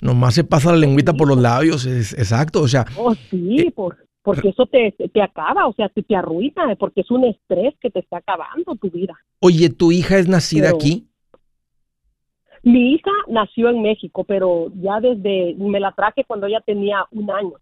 Nomás 0.00 0.34
se 0.34 0.44
pasa 0.44 0.70
la 0.70 0.78
lengüita 0.78 1.14
por 1.14 1.28
los 1.28 1.38
labios. 1.38 1.84
Es, 1.86 2.12
exacto, 2.12 2.62
o 2.62 2.68
sea... 2.68 2.86
Oh, 2.96 3.14
sí, 3.30 3.60
eh, 3.60 3.72
por, 3.74 3.96
porque 4.22 4.50
eso 4.50 4.66
te, 4.66 4.94
te, 5.12 5.22
acaba, 5.22 5.66
o 5.66 5.72
sea, 5.72 5.88
te, 5.88 6.02
te 6.02 6.14
arruina, 6.14 6.74
porque 6.78 7.00
es 7.00 7.10
un 7.10 7.24
estrés 7.24 7.74
que 7.80 7.90
te 7.90 8.00
está 8.00 8.18
acabando 8.18 8.76
tu 8.76 8.90
vida. 8.90 9.14
Oye, 9.40 9.70
¿tu 9.70 9.90
hija 9.92 10.18
es 10.18 10.28
nacida 10.28 10.70
aquí? 10.70 11.07
Mi 12.62 12.94
hija 12.94 13.10
nació 13.28 13.70
en 13.70 13.82
México, 13.82 14.24
pero 14.24 14.70
ya 14.80 15.00
desde, 15.00 15.54
me 15.58 15.80
la 15.80 15.92
traje 15.92 16.24
cuando 16.24 16.46
ella 16.46 16.60
tenía 16.64 17.04
un 17.12 17.30
año. 17.30 17.54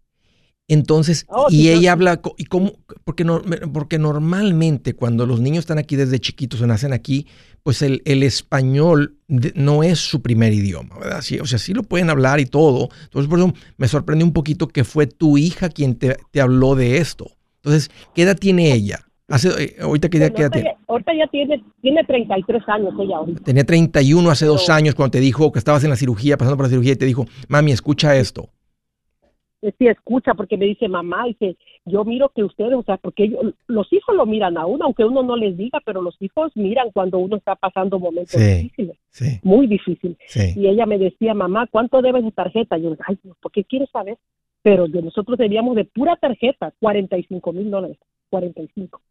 Entonces, 0.69 1.25
oh, 1.29 1.47
y 1.49 1.69
ella 1.69 1.93
habla, 1.93 2.19
y 2.37 2.43
cómo, 2.43 2.73
porque, 3.05 3.23
no, 3.23 3.41
porque 3.71 3.97
normalmente 3.99 4.93
cuando 4.95 5.25
los 5.25 5.39
niños 5.39 5.59
están 5.59 5.77
aquí 5.77 5.95
desde 5.95 6.19
chiquitos 6.19 6.59
o 6.59 6.67
nacen 6.67 6.91
aquí, 6.91 7.25
pues 7.63 7.81
el, 7.81 8.01
el 8.03 8.21
español 8.21 9.17
no 9.27 9.83
es 9.83 9.99
su 9.99 10.21
primer 10.21 10.51
idioma, 10.51 10.97
¿verdad? 10.99 11.21
Sí, 11.21 11.39
o 11.39 11.45
sea, 11.45 11.57
sí 11.57 11.73
lo 11.73 11.83
pueden 11.83 12.09
hablar 12.09 12.41
y 12.41 12.45
todo. 12.45 12.89
Entonces, 13.03 13.29
por 13.29 13.39
eso 13.39 13.53
me 13.77 13.87
sorprendió 13.87 14.25
un 14.25 14.33
poquito 14.33 14.67
que 14.67 14.83
fue 14.83 15.07
tu 15.07 15.37
hija 15.37 15.69
quien 15.69 15.95
te, 15.95 16.17
te 16.31 16.41
habló 16.41 16.75
de 16.75 16.97
esto. 16.97 17.31
Entonces, 17.57 17.89
¿qué 18.13 18.23
edad 18.23 18.37
tiene 18.37 18.73
ella? 18.73 19.06
Hace, 19.29 19.49
eh, 19.61 19.75
ahorita 19.81 20.09
qué 20.09 20.17
edad, 20.17 20.51
tiene? 20.51 20.77
Ahorita 20.87 21.13
ya 21.13 21.27
tiene, 21.27 21.61
tiene 21.81 22.03
33 22.03 22.63
años 22.67 22.93
ella 22.99 23.17
ahorita. 23.17 23.43
Tenía 23.43 23.65
31 23.65 24.29
hace 24.29 24.45
dos 24.45 24.69
años 24.69 24.95
cuando 24.95 25.11
te 25.11 25.19
dijo 25.19 25.51
que 25.51 25.59
estabas 25.59 25.83
en 25.83 25.89
la 25.89 25.97
cirugía, 25.97 26.37
pasando 26.37 26.55
por 26.55 26.65
la 26.65 26.69
cirugía 26.69 26.93
y 26.93 26.97
te 26.97 27.05
dijo, 27.05 27.25
mami, 27.49 27.71
escucha 27.71 28.15
esto 28.15 28.49
sí 29.61 29.87
escucha 29.87 30.33
porque 30.33 30.57
me 30.57 30.65
dice 30.65 30.87
mamá, 30.87 31.25
dice, 31.25 31.57
yo 31.85 32.05
miro 32.05 32.29
que 32.29 32.43
ustedes, 32.43 32.73
o 32.73 32.83
sea, 32.83 32.97
porque 32.97 33.31
los 33.67 33.91
hijos 33.91 34.15
lo 34.15 34.25
miran 34.25 34.57
a 34.57 34.65
uno, 34.65 34.85
aunque 34.85 35.03
uno 35.03 35.23
no 35.23 35.35
les 35.35 35.57
diga, 35.57 35.79
pero 35.85 36.01
los 36.01 36.15
hijos 36.21 36.51
miran 36.55 36.91
cuando 36.91 37.17
uno 37.17 37.37
está 37.37 37.55
pasando 37.55 37.99
momentos 37.99 38.39
difíciles, 38.39 38.97
muy 39.43 39.67
difícil. 39.67 40.17
Y 40.55 40.67
ella 40.67 40.85
me 40.85 40.97
decía, 40.97 41.33
mamá, 41.33 41.67
¿cuánto 41.71 42.01
debes 42.01 42.23
de 42.23 42.31
tarjeta? 42.31 42.77
Yo, 42.77 42.95
ay, 43.05 43.17
¿por 43.41 43.51
qué 43.51 43.63
quieres 43.63 43.89
saber? 43.89 44.17
Pero 44.61 44.87
de 44.87 45.01
nosotros 45.01 45.37
debíamos 45.37 45.75
de 45.75 45.85
pura 45.85 46.15
tarjeta 46.17 46.73
45 46.79 47.53
mil 47.53 47.71
dólares, 47.71 47.97
45. 48.29 49.01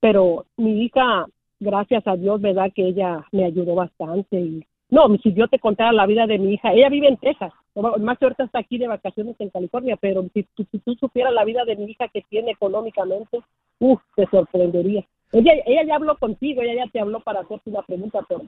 Pero 0.00 0.46
mi 0.56 0.84
hija, 0.84 1.26
gracias 1.60 2.06
a 2.06 2.16
Dios, 2.16 2.40
¿verdad? 2.40 2.72
Que 2.74 2.88
ella 2.88 3.24
me 3.32 3.44
ayudó 3.44 3.74
bastante 3.74 4.40
y 4.40 4.66
no, 4.88 5.08
si 5.22 5.32
yo 5.32 5.48
te 5.48 5.58
contara 5.58 5.92
la 5.92 6.06
vida 6.06 6.26
de 6.26 6.38
mi 6.38 6.54
hija, 6.54 6.72
ella 6.72 6.88
vive 6.88 7.08
en 7.08 7.16
Texas, 7.16 7.52
más 7.74 8.18
que 8.18 8.24
ahorita 8.24 8.44
está 8.44 8.60
aquí 8.60 8.78
de 8.78 8.86
vacaciones 8.86 9.34
en 9.40 9.50
California, 9.50 9.96
pero 10.00 10.24
si, 10.32 10.44
tú 10.54 10.94
supieras 11.00 11.32
la 11.32 11.44
vida 11.44 11.64
de 11.64 11.76
mi 11.76 11.90
hija 11.90 12.06
que 12.08 12.22
tiene 12.30 12.52
económicamente, 12.52 13.40
uff, 13.80 14.00
te 14.14 14.26
sorprendería. 14.30 15.04
Ella, 15.32 15.54
ella 15.66 15.82
ya 15.84 15.96
habló 15.96 16.16
contigo, 16.18 16.62
ella 16.62 16.84
ya 16.84 16.90
te 16.92 17.00
habló 17.00 17.20
para 17.20 17.40
hacerte 17.40 17.70
una 17.70 17.82
pregunta, 17.82 18.20
pero 18.28 18.42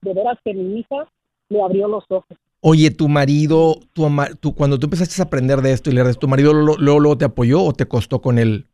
de 0.00 0.14
veras 0.14 0.38
que 0.42 0.54
mi 0.54 0.78
hija 0.80 1.06
le 1.50 1.62
abrió 1.62 1.86
los 1.86 2.04
ojos. 2.08 2.38
Oye, 2.60 2.90
tu 2.90 3.08
marido, 3.08 3.76
tu, 3.92 4.08
tu, 4.40 4.54
cuando 4.54 4.78
tú 4.78 4.86
empezaste 4.86 5.20
a 5.20 5.26
aprender 5.26 5.60
de 5.60 5.72
esto 5.72 5.90
y 5.90 5.92
le 5.92 6.14
tu 6.14 6.28
marido 6.28 6.54
luego, 6.54 6.78
luego 6.78 7.18
te 7.18 7.26
apoyó 7.26 7.62
o 7.62 7.74
te 7.74 7.86
costó 7.86 8.22
con 8.22 8.38
él 8.38 8.68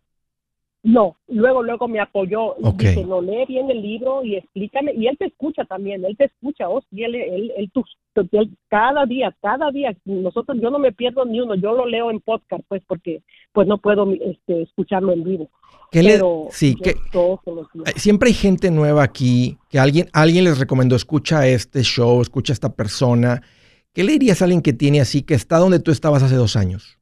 no, 0.83 1.17
luego, 1.29 1.63
luego 1.63 1.89
me 1.89 2.01
apoyó. 2.01 2.57
y 2.59 2.73
Dice, 2.73 3.05
no 3.05 3.21
lee 3.21 3.45
bien 3.47 3.71
el 3.71 3.83
libro 3.83 4.25
y 4.25 4.37
explícame. 4.37 4.95
Y 4.95 5.09
él 5.09 5.17
te 5.19 5.27
escucha 5.27 5.65
también, 5.67 6.05
él 6.05 6.17
te 6.17 6.25
escucha, 6.25 6.69
oh, 6.71 6.83
y 6.91 7.05
él, 7.05 7.15
él, 7.17 7.53
él, 7.57 7.71
cada 8.69 9.05
día, 9.05 9.37
cada 9.43 9.71
día, 9.71 9.95
nosotros, 10.07 10.59
yo 10.61 10.71
no 10.71 10.79
me 10.79 10.93
pierdo 10.93 11.25
ni 11.27 11.41
uno, 11.41 11.55
yo 11.55 11.75
lo 11.75 11.87
leo 11.87 12.11
en 12.11 12.21
podcast, 12.21 12.63
pues, 12.67 12.83
porque 12.87 13.23
pues 13.53 13.69
no 13.69 13.79
puedo 13.79 14.11
este, 14.13 14.63
escucharlo 14.63 15.13
en 15.13 15.25
vivo. 15.25 15.51
Pero 15.93 16.47
sí, 16.51 16.75
que 16.77 16.95
siempre 17.97 18.29
hay 18.29 18.35
gente 18.35 18.71
nueva 18.71 19.03
aquí, 19.03 19.59
que 19.69 19.79
alguien, 19.79 20.09
alguien 20.13 20.45
les 20.45 20.59
recomendó, 20.59 20.97
escucha 20.97 21.47
este 21.47 21.83
show, 21.83 22.23
escucha 22.23 22.53
a 22.53 22.55
esta 22.55 22.73
persona. 22.75 23.43
¿Qué 23.93 24.05
le 24.05 24.13
dirías 24.13 24.41
a 24.41 24.45
alguien 24.47 24.63
que 24.63 24.73
tiene 24.73 25.01
así, 25.01 25.23
que 25.23 25.35
está 25.35 25.59
donde 25.59 25.81
tú 25.81 25.91
estabas 25.91 26.23
hace 26.23 26.37
dos 26.37 26.57
años? 26.57 26.99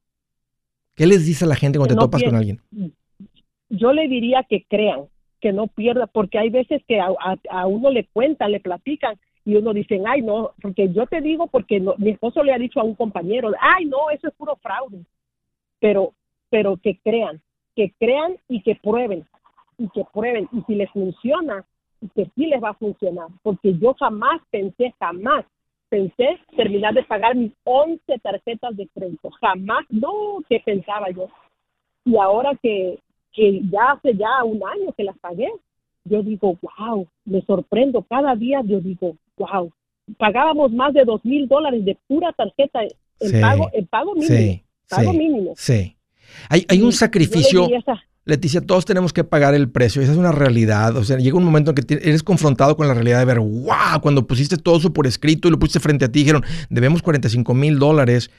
¿Qué 0.95 1.07
les 1.07 1.25
dice 1.27 1.45
a 1.45 1.49
la 1.49 1.55
gente 1.55 1.79
cuando 1.79 1.95
te 1.95 2.01
topas 2.01 2.25
con 2.25 2.35
alguien? 2.35 2.61
Yo 3.69 3.93
le 3.93 4.09
diría 4.09 4.45
que 4.49 4.65
crean, 4.65 5.07
que 5.41 5.53
no 5.53 5.67
pierda, 5.67 6.07
porque 6.07 6.39
hay 6.39 6.51
veces 6.51 6.83
que 6.87 7.01
a, 7.01 7.67
uno 7.67 7.91
le 7.91 8.05
cuentan, 8.07 8.53
le 8.53 8.61
platican 8.61 9.19
y 9.45 9.57
uno 9.57 9.73
dice, 9.73 10.01
ay, 10.07 10.23
no, 10.23 10.53
porque 10.61 10.93
yo 10.93 11.07
te 11.07 11.21
digo, 11.21 11.47
porque 11.47 11.81
mi 11.99 12.11
esposo 12.11 12.43
le 12.43 12.53
ha 12.53 12.59
dicho 12.59 12.81
a 12.81 12.85
un 12.85 12.95
compañero, 12.95 13.53
ay, 13.61 13.87
no, 13.87 14.11
eso 14.11 14.29
es 14.29 14.35
puro 14.35 14.57
fraude, 14.57 15.05
pero, 15.81 16.13
pero 16.51 16.77
que 16.77 16.99
crean, 16.99 17.41
que 17.75 17.93
crean 17.99 18.37
y 18.49 18.63
que 18.63 18.75
prueben, 18.75 19.25
y 19.79 19.89
que 19.91 20.05
prueben, 20.13 20.49
y 20.53 20.63
si 20.63 20.75
les 20.75 20.91
funciona, 20.91 21.65
y 22.01 22.09
que 22.09 22.31
sí 22.35 22.47
les 22.47 22.63
va 22.63 22.71
a 22.71 22.75
funcionar, 22.75 23.29
porque 23.43 23.77
yo 23.79 23.95
jamás 23.95 24.41
pensé, 24.51 24.93
jamás 24.99 25.45
pensé 25.89 26.39
terminar 26.57 26.95
de 26.95 27.05
pagar 27.05 27.35
mis 27.35 27.53
11 27.65 28.19
tarjetas 28.19 28.77
de 28.77 28.89
crédito, 28.89 29.31
jamás, 29.41 29.85
no, 29.89 30.43
que 30.49 30.61
pensaba 30.61 31.11
yo. 31.11 31.29
Y 32.05 32.17
ahora 32.17 32.53
que, 32.63 32.99
que 33.39 33.63
ya 33.71 33.93
hace 33.93 34.17
ya 34.17 34.43
un 34.45 34.61
año 34.67 34.93
que 34.97 35.05
las 35.05 35.17
pagué, 35.19 35.49
yo 36.05 36.23
digo, 36.23 36.59
wow, 36.61 37.07
me 37.25 37.41
sorprendo. 37.43 38.05
Cada 38.09 38.35
día 38.35 38.63
yo 38.65 38.81
digo, 38.81 39.17
wow, 39.37 39.71
pagábamos 40.17 40.73
más 40.73 40.93
de 40.93 41.05
dos 41.05 41.25
mil 41.25 41.47
dólares 41.47 41.85
de 41.85 41.97
pura 42.09 42.33
tarjeta 42.33 42.81
en 43.21 43.41
pago, 43.41 43.71
en 43.73 43.87
pago 43.87 44.15
mínimo. 44.15 44.37
Sí, 44.37 44.63
pago 44.89 45.13
mínimo. 45.13 45.53
Sí. 45.57 45.97
Hay, 46.49 46.67
hay 46.69 46.83
un 46.83 46.93
sacrificio. 46.93 47.69
Leticia, 48.25 48.61
todos 48.61 48.85
tenemos 48.85 49.15
que 49.15 49.25
pagar 49.25 49.55
el 49.55 49.71
precio, 49.71 50.03
esa 50.03 50.13
es 50.13 50.19
una 50.19 50.33
realidad. 50.33 50.95
O 50.97 51.05
sea, 51.05 51.17
llega 51.17 51.39
un 51.39 51.45
momento 51.45 51.71
en 51.71 51.77
que 51.77 51.95
eres 51.95 52.23
confrontado 52.23 52.77
con 52.77 52.87
la 52.87 52.93
realidad 52.93 53.21
de 53.21 53.25
ver, 53.25 53.39
wow, 53.39 54.03
cuando 54.03 54.27
pusiste 54.27 54.59
todo 54.59 54.77
eso 54.77 54.93
por 54.93 55.07
escrito 55.07 55.49
y 55.49 55.51
lo 55.51 55.59
pusiste 55.59 55.81
frente 55.81 56.05
a 56.05 56.13
ti, 56.13 56.19
dijeron, 56.21 56.45
debemos 56.69 57.01
45 57.01 57.55
mil 57.55 57.79
dólares. 57.79 58.31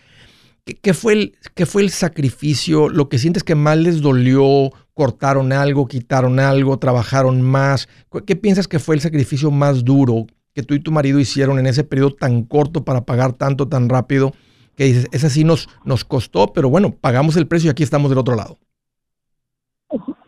¿Qué, 0.63 0.93
fue 0.93 1.13
el, 1.13 1.35
¿Qué 1.55 1.65
fue 1.65 1.81
el 1.81 1.89
sacrificio? 1.89 2.89
¿Lo 2.89 3.09
que 3.09 3.17
sientes 3.17 3.43
que 3.43 3.55
más 3.55 3.77
les 3.77 4.01
dolió? 4.01 4.71
¿Cortaron 4.99 5.53
algo? 5.53 5.87
¿Quitaron 5.87 6.41
algo? 6.41 6.77
¿Trabajaron 6.77 7.41
más? 7.41 7.87
¿Qué 8.27 8.35
piensas 8.35 8.67
que 8.67 8.79
fue 8.79 8.95
el 8.95 9.01
sacrificio 9.01 9.49
más 9.49 9.85
duro 9.85 10.25
que 10.53 10.61
tú 10.61 10.73
y 10.73 10.81
tu 10.81 10.91
marido 10.91 11.21
hicieron 11.21 11.57
en 11.57 11.67
ese 11.67 11.85
periodo 11.85 12.15
tan 12.15 12.43
corto 12.43 12.83
para 12.83 13.05
pagar 13.05 13.31
tanto 13.31 13.69
tan 13.69 13.87
rápido? 13.87 14.33
Que 14.75 14.83
dices, 14.83 15.07
ese 15.13 15.29
sí 15.29 15.45
nos, 15.45 15.69
nos 15.85 16.03
costó, 16.03 16.47
pero 16.47 16.69
bueno, 16.69 16.93
pagamos 16.99 17.37
el 17.37 17.47
precio 17.47 17.69
y 17.69 17.71
aquí 17.71 17.81
estamos 17.81 18.09
del 18.09 18.19
otro 18.19 18.35
lado. 18.35 18.57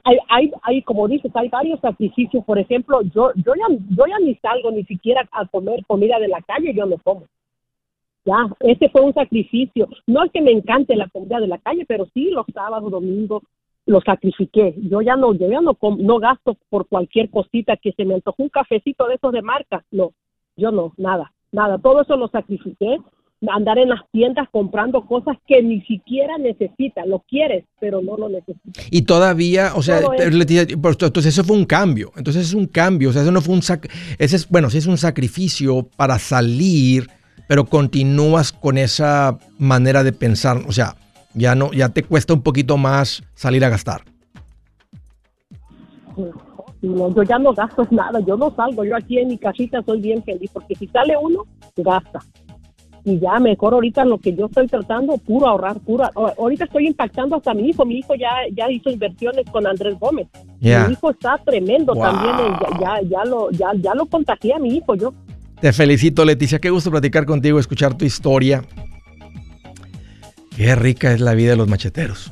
Hay, 0.05 0.17
hay, 0.29 0.51
hay, 0.63 0.81
como 0.84 1.05
dices, 1.10 1.34
hay 1.36 1.49
varios 1.49 1.81
sacrificios. 1.81 2.45
Por 2.45 2.57
ejemplo, 2.57 3.01
yo, 3.13 3.34
yo, 3.36 3.53
ya, 3.53 3.75
yo 3.89 4.05
ya 4.07 4.19
ni 4.25 4.36
salgo 4.36 4.71
ni 4.71 4.86
siquiera 4.86 5.27
a 5.34 5.45
comer 5.47 5.84
comida 5.86 6.17
de 6.17 6.29
la 6.29 6.41
calle, 6.43 6.73
yo 6.73 6.86
no 6.86 6.97
como. 6.99 7.25
Ya, 8.23 8.38
ese 8.62 8.88
fue 8.88 9.01
un 9.01 9.13
sacrificio. 9.13 9.89
No 10.07 10.23
es 10.23 10.31
que 10.31 10.41
me 10.41 10.51
encante 10.51 10.95
la 10.95 11.10
comida 11.10 11.41
de 11.41 11.47
la 11.47 11.57
calle, 11.57 11.84
pero 11.86 12.07
sí 12.13 12.29
los 12.29 12.45
sábados, 12.53 12.89
domingos 12.89 13.43
lo 13.86 14.02
sacrifiqué. 14.02 14.76
Yo 14.78 15.02
ya 15.02 15.15
no, 15.15 15.34
yo 15.34 15.50
ya 15.50 15.62
no, 15.62 15.78
no 15.98 16.20
gasto 16.20 16.58
por 16.70 16.88
cualquier 16.88 17.30
cosita 17.30 17.78
que 17.78 17.91
se 17.94 18.06
me 18.06 18.15
antojó 18.15 18.44
un 18.44 18.50
cafecito 18.50 19.08
de 19.08 19.15
esos 19.15 19.32
de 19.34 19.41
marca. 19.41 19.84
No, 19.91 20.13
yo 20.56 20.72
no, 20.72 20.94
nada. 20.98 21.32
nada, 21.52 21.78
todo 21.78 22.02
eso 22.02 22.15
lo 22.17 22.28
sacrifiqué 22.28 22.98
andar 23.50 23.80
en 23.80 23.89
las 23.89 24.02
tiendas 24.12 24.48
comprando 24.52 25.06
cosas 25.06 25.38
que 25.48 25.63
ni 25.63 25.82
siquiera 25.82 26.38
necesitas, 26.38 27.08
lo 27.08 27.20
quieres, 27.28 27.65
pero 27.80 28.02
no 28.02 28.17
lo 28.17 28.30
necesitas. 28.30 28.88
Y 28.91 29.04
todavía, 29.04 29.72
o 29.76 29.82
sea, 29.82 30.02
pues, 30.02 30.98
entonces 31.02 31.26
eso 31.26 31.44
fue 31.44 31.58
un 31.58 31.65
cambio, 31.65 32.12
entonces 32.15 32.48
es 32.48 32.54
un 32.54 32.67
cambio, 32.67 33.10
o 33.10 33.13
sea, 33.13 33.24
eso 33.24 33.32
no 33.32 33.41
fue 33.41 33.56
un 33.56 33.62
sac 33.62 33.91
ese 34.20 34.36
es, 34.36 34.48
bueno, 34.50 34.70
sí 34.70 34.78
es 34.78 34.86
un 34.86 34.98
sacrificio 34.98 35.88
para 35.98 36.20
salir, 36.20 37.08
pero 37.48 37.65
continúas 37.65 38.52
con 38.52 38.78
esa 38.78 39.39
manera 39.58 40.04
de 40.04 40.13
pensar, 40.13 40.62
o 40.67 40.72
sea, 40.72 40.96
ya 41.34 41.56
no, 41.56 41.72
ya 41.72 41.89
te 41.89 42.04
cuesta 42.04 42.34
un 42.34 42.41
poquito 42.41 42.78
más 42.78 43.24
salir 43.34 43.63
a 43.65 43.70
gastar. 43.70 44.02
No, 46.82 47.13
yo 47.13 47.24
ya 47.24 47.39
no 47.39 47.54
gasto 47.54 47.88
nada, 47.91 48.20
yo 48.20 48.38
no 48.38 48.54
salgo, 48.56 48.84
yo 48.84 48.96
aquí 48.96 49.20
en 49.20 49.30
mi 49.30 49.38
casita 49.38 49.82
soy 49.86 50.02
bien 50.02 50.24
feliz, 50.24 50.50
porque 50.54 50.76
si 50.76 50.88
sale 50.88 51.15
uno, 51.17 51.46
gasta 51.78 52.20
y 53.04 53.20
ya 53.20 53.39
mejor 53.39 53.74
ahorita 53.74 54.06
lo 54.06 54.20
que 54.20 54.36
yo 54.36 54.46
estoy 54.46 54.67
tratando, 54.67 55.17
puro 55.17 55.48
ahorrar, 55.48 55.80
puro. 55.80 56.10
Ahorita 56.38 56.65
estoy 56.65 56.88
impactando 56.88 57.36
hasta 57.36 57.54
mi 57.54 57.70
hijo. 57.70 57.86
Mi 57.86 58.00
hijo 58.00 58.13
ya, 58.15 58.30
ya 58.54 58.70
hizo 58.70 58.89
inversiones 58.89 59.46
con 59.52 59.65
Andrés 59.65 59.98
Gómez. 60.00 60.28
Mi 60.60 60.70
hijo 60.70 61.10
está 61.10 61.39
tremendo 61.44 61.94
también. 61.96 62.36
Eh, 62.36 62.78
ya, 62.80 63.02
ya, 63.10 63.26
lo, 63.26 63.50
ya, 63.52 63.72
ya 63.76 63.96
lo 63.96 64.06
contagié 64.06 64.54
a 64.54 64.60
mi 64.60 64.76
hijo 64.78 64.96
yo. 64.96 65.13
Te 65.60 65.74
felicito, 65.74 66.26
Leticia. 66.26 66.60
Qué 66.60 66.70
gusto 66.70 66.91
platicar 66.91 67.26
contigo, 67.26 67.60
escuchar 67.60 67.96
tu 67.96 68.06
historia. 68.06 68.63
Qué 70.62 70.76
rica 70.76 71.12
es 71.12 71.19
la 71.19 71.34
vida 71.34 71.50
de 71.50 71.56
los 71.56 71.67
macheteros. 71.67 72.32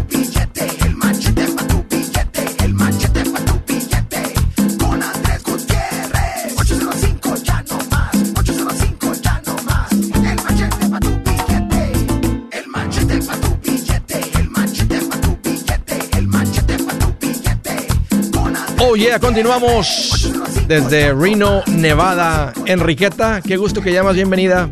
Oh 18.93 18.95
yeah, 18.97 19.19
continuamos 19.19 20.29
desde 20.67 21.13
Reno, 21.13 21.61
Nevada. 21.77 22.51
Enriqueta, 22.65 23.41
qué 23.41 23.55
gusto 23.55 23.81
que 23.81 23.93
llamas, 23.93 24.15
bienvenida. 24.15 24.69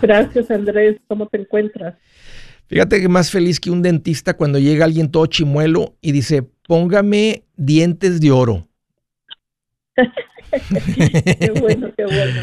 Gracias 0.00 0.48
Andrés, 0.48 1.00
¿cómo 1.08 1.26
te 1.26 1.38
encuentras? 1.38 1.96
Fíjate 2.68 3.00
que 3.00 3.08
más 3.08 3.32
feliz 3.32 3.58
que 3.58 3.72
un 3.72 3.82
dentista 3.82 4.36
cuando 4.36 4.60
llega 4.60 4.84
alguien 4.84 5.10
todo 5.10 5.26
chimuelo 5.26 5.96
y 6.00 6.12
dice, 6.12 6.44
póngame 6.68 7.42
dientes 7.56 8.20
de 8.20 8.30
oro. 8.30 8.68
qué 9.96 11.52
bueno, 11.60 11.90
qué 11.96 12.04
bueno. 12.04 12.42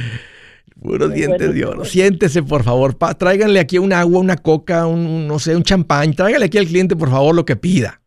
Puros 0.81 1.13
dientes 1.13 1.53
de 1.53 1.63
oro. 1.63 1.85
Siéntese, 1.85 2.43
por 2.43 2.63
favor. 2.63 2.93
tráiganle 2.93 3.61
aquí 3.61 3.77
un 3.77 3.93
agua, 3.93 4.19
una 4.19 4.35
coca, 4.35 4.85
un, 4.85 5.27
no 5.27 5.39
sé, 5.39 5.55
un 5.55 5.63
champán. 5.63 6.13
Tráiganle 6.13 6.47
aquí 6.47 6.57
al 6.57 6.67
cliente, 6.67 6.97
por 6.97 7.09
favor, 7.09 7.33
lo 7.33 7.45
que 7.45 7.55
pida. 7.55 8.01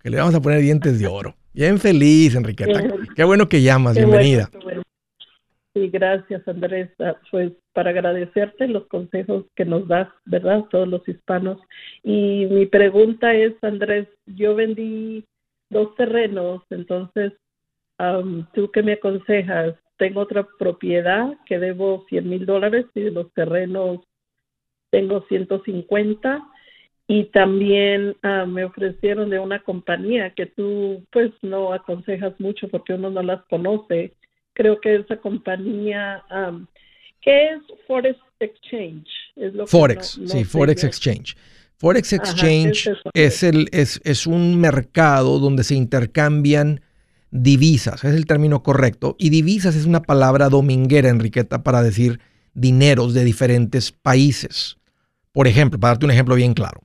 Que 0.00 0.10
le 0.10 0.18
vamos 0.18 0.36
a 0.36 0.40
poner 0.40 0.60
dientes 0.60 1.00
de 1.00 1.08
oro. 1.08 1.34
Bien 1.56 1.78
feliz, 1.78 2.34
Enriqueta. 2.34 2.82
Qué, 3.14 3.24
bueno 3.24 3.48
que 3.48 3.62
llamas. 3.62 3.96
Bienvenida. 3.96 4.50
Sí, 5.72 5.88
gracias 5.88 6.46
Andrés. 6.46 6.90
Pues 7.30 7.52
para 7.72 7.90
agradecerte 7.90 8.68
los 8.68 8.86
consejos 8.88 9.46
que 9.54 9.64
nos 9.64 9.88
das, 9.88 10.06
¿verdad? 10.26 10.66
Todos 10.70 10.86
los 10.86 11.08
hispanos. 11.08 11.58
Y 12.02 12.44
mi 12.50 12.66
pregunta 12.66 13.32
es, 13.32 13.54
Andrés, 13.62 14.06
yo 14.26 14.54
vendí 14.54 15.24
dos 15.70 15.94
terrenos, 15.96 16.60
entonces, 16.68 17.32
¿tú 18.52 18.70
qué 18.70 18.82
me 18.82 18.92
aconsejas? 18.92 19.76
Tengo 19.96 20.20
otra 20.20 20.46
propiedad 20.58 21.38
que 21.46 21.58
debo 21.58 22.04
100 22.10 22.28
mil 22.28 22.44
dólares 22.44 22.84
y 22.94 23.00
de 23.00 23.12
los 23.12 23.32
terrenos 23.32 24.00
tengo 24.90 25.24
150 25.26 26.46
y 27.08 27.24
también 27.26 28.16
ah, 28.22 28.46
me 28.46 28.64
ofrecieron 28.64 29.30
de 29.30 29.38
una 29.38 29.62
compañía 29.62 30.30
que 30.30 30.46
tú 30.46 31.04
pues 31.12 31.30
no 31.42 31.72
aconsejas 31.72 32.38
mucho 32.40 32.68
porque 32.68 32.94
uno 32.94 33.10
no 33.10 33.22
las 33.22 33.44
conoce 33.44 34.12
creo 34.56 34.80
que 34.80 34.96
esa 34.96 35.16
compañía, 35.18 36.24
um, 36.30 36.66
¿qué 37.20 37.50
es 37.50 37.60
Forex 37.86 38.18
Exchange? 38.40 39.06
Forex, 39.66 40.18
sí, 40.26 40.44
Forex 40.44 40.82
Exchange. 40.82 41.36
Forex 41.78 42.14
Exchange 42.14 42.90
es, 43.12 43.42
el, 43.42 43.68
es, 43.70 44.00
es 44.02 44.26
un 44.26 44.58
mercado 44.58 45.38
donde 45.38 45.62
se 45.62 45.74
intercambian 45.74 46.80
divisas, 47.30 48.02
es 48.02 48.14
el 48.14 48.24
término 48.24 48.62
correcto. 48.62 49.14
Y 49.18 49.28
divisas 49.28 49.76
es 49.76 49.84
una 49.84 50.02
palabra 50.02 50.48
dominguera, 50.48 51.10
Enriqueta, 51.10 51.62
para 51.62 51.82
decir 51.82 52.18
dineros 52.54 53.12
de 53.12 53.24
diferentes 53.24 53.92
países. 53.92 54.78
Por 55.32 55.46
ejemplo, 55.46 55.78
para 55.78 55.92
darte 55.92 56.06
un 56.06 56.12
ejemplo 56.12 56.34
bien 56.34 56.54
claro, 56.54 56.80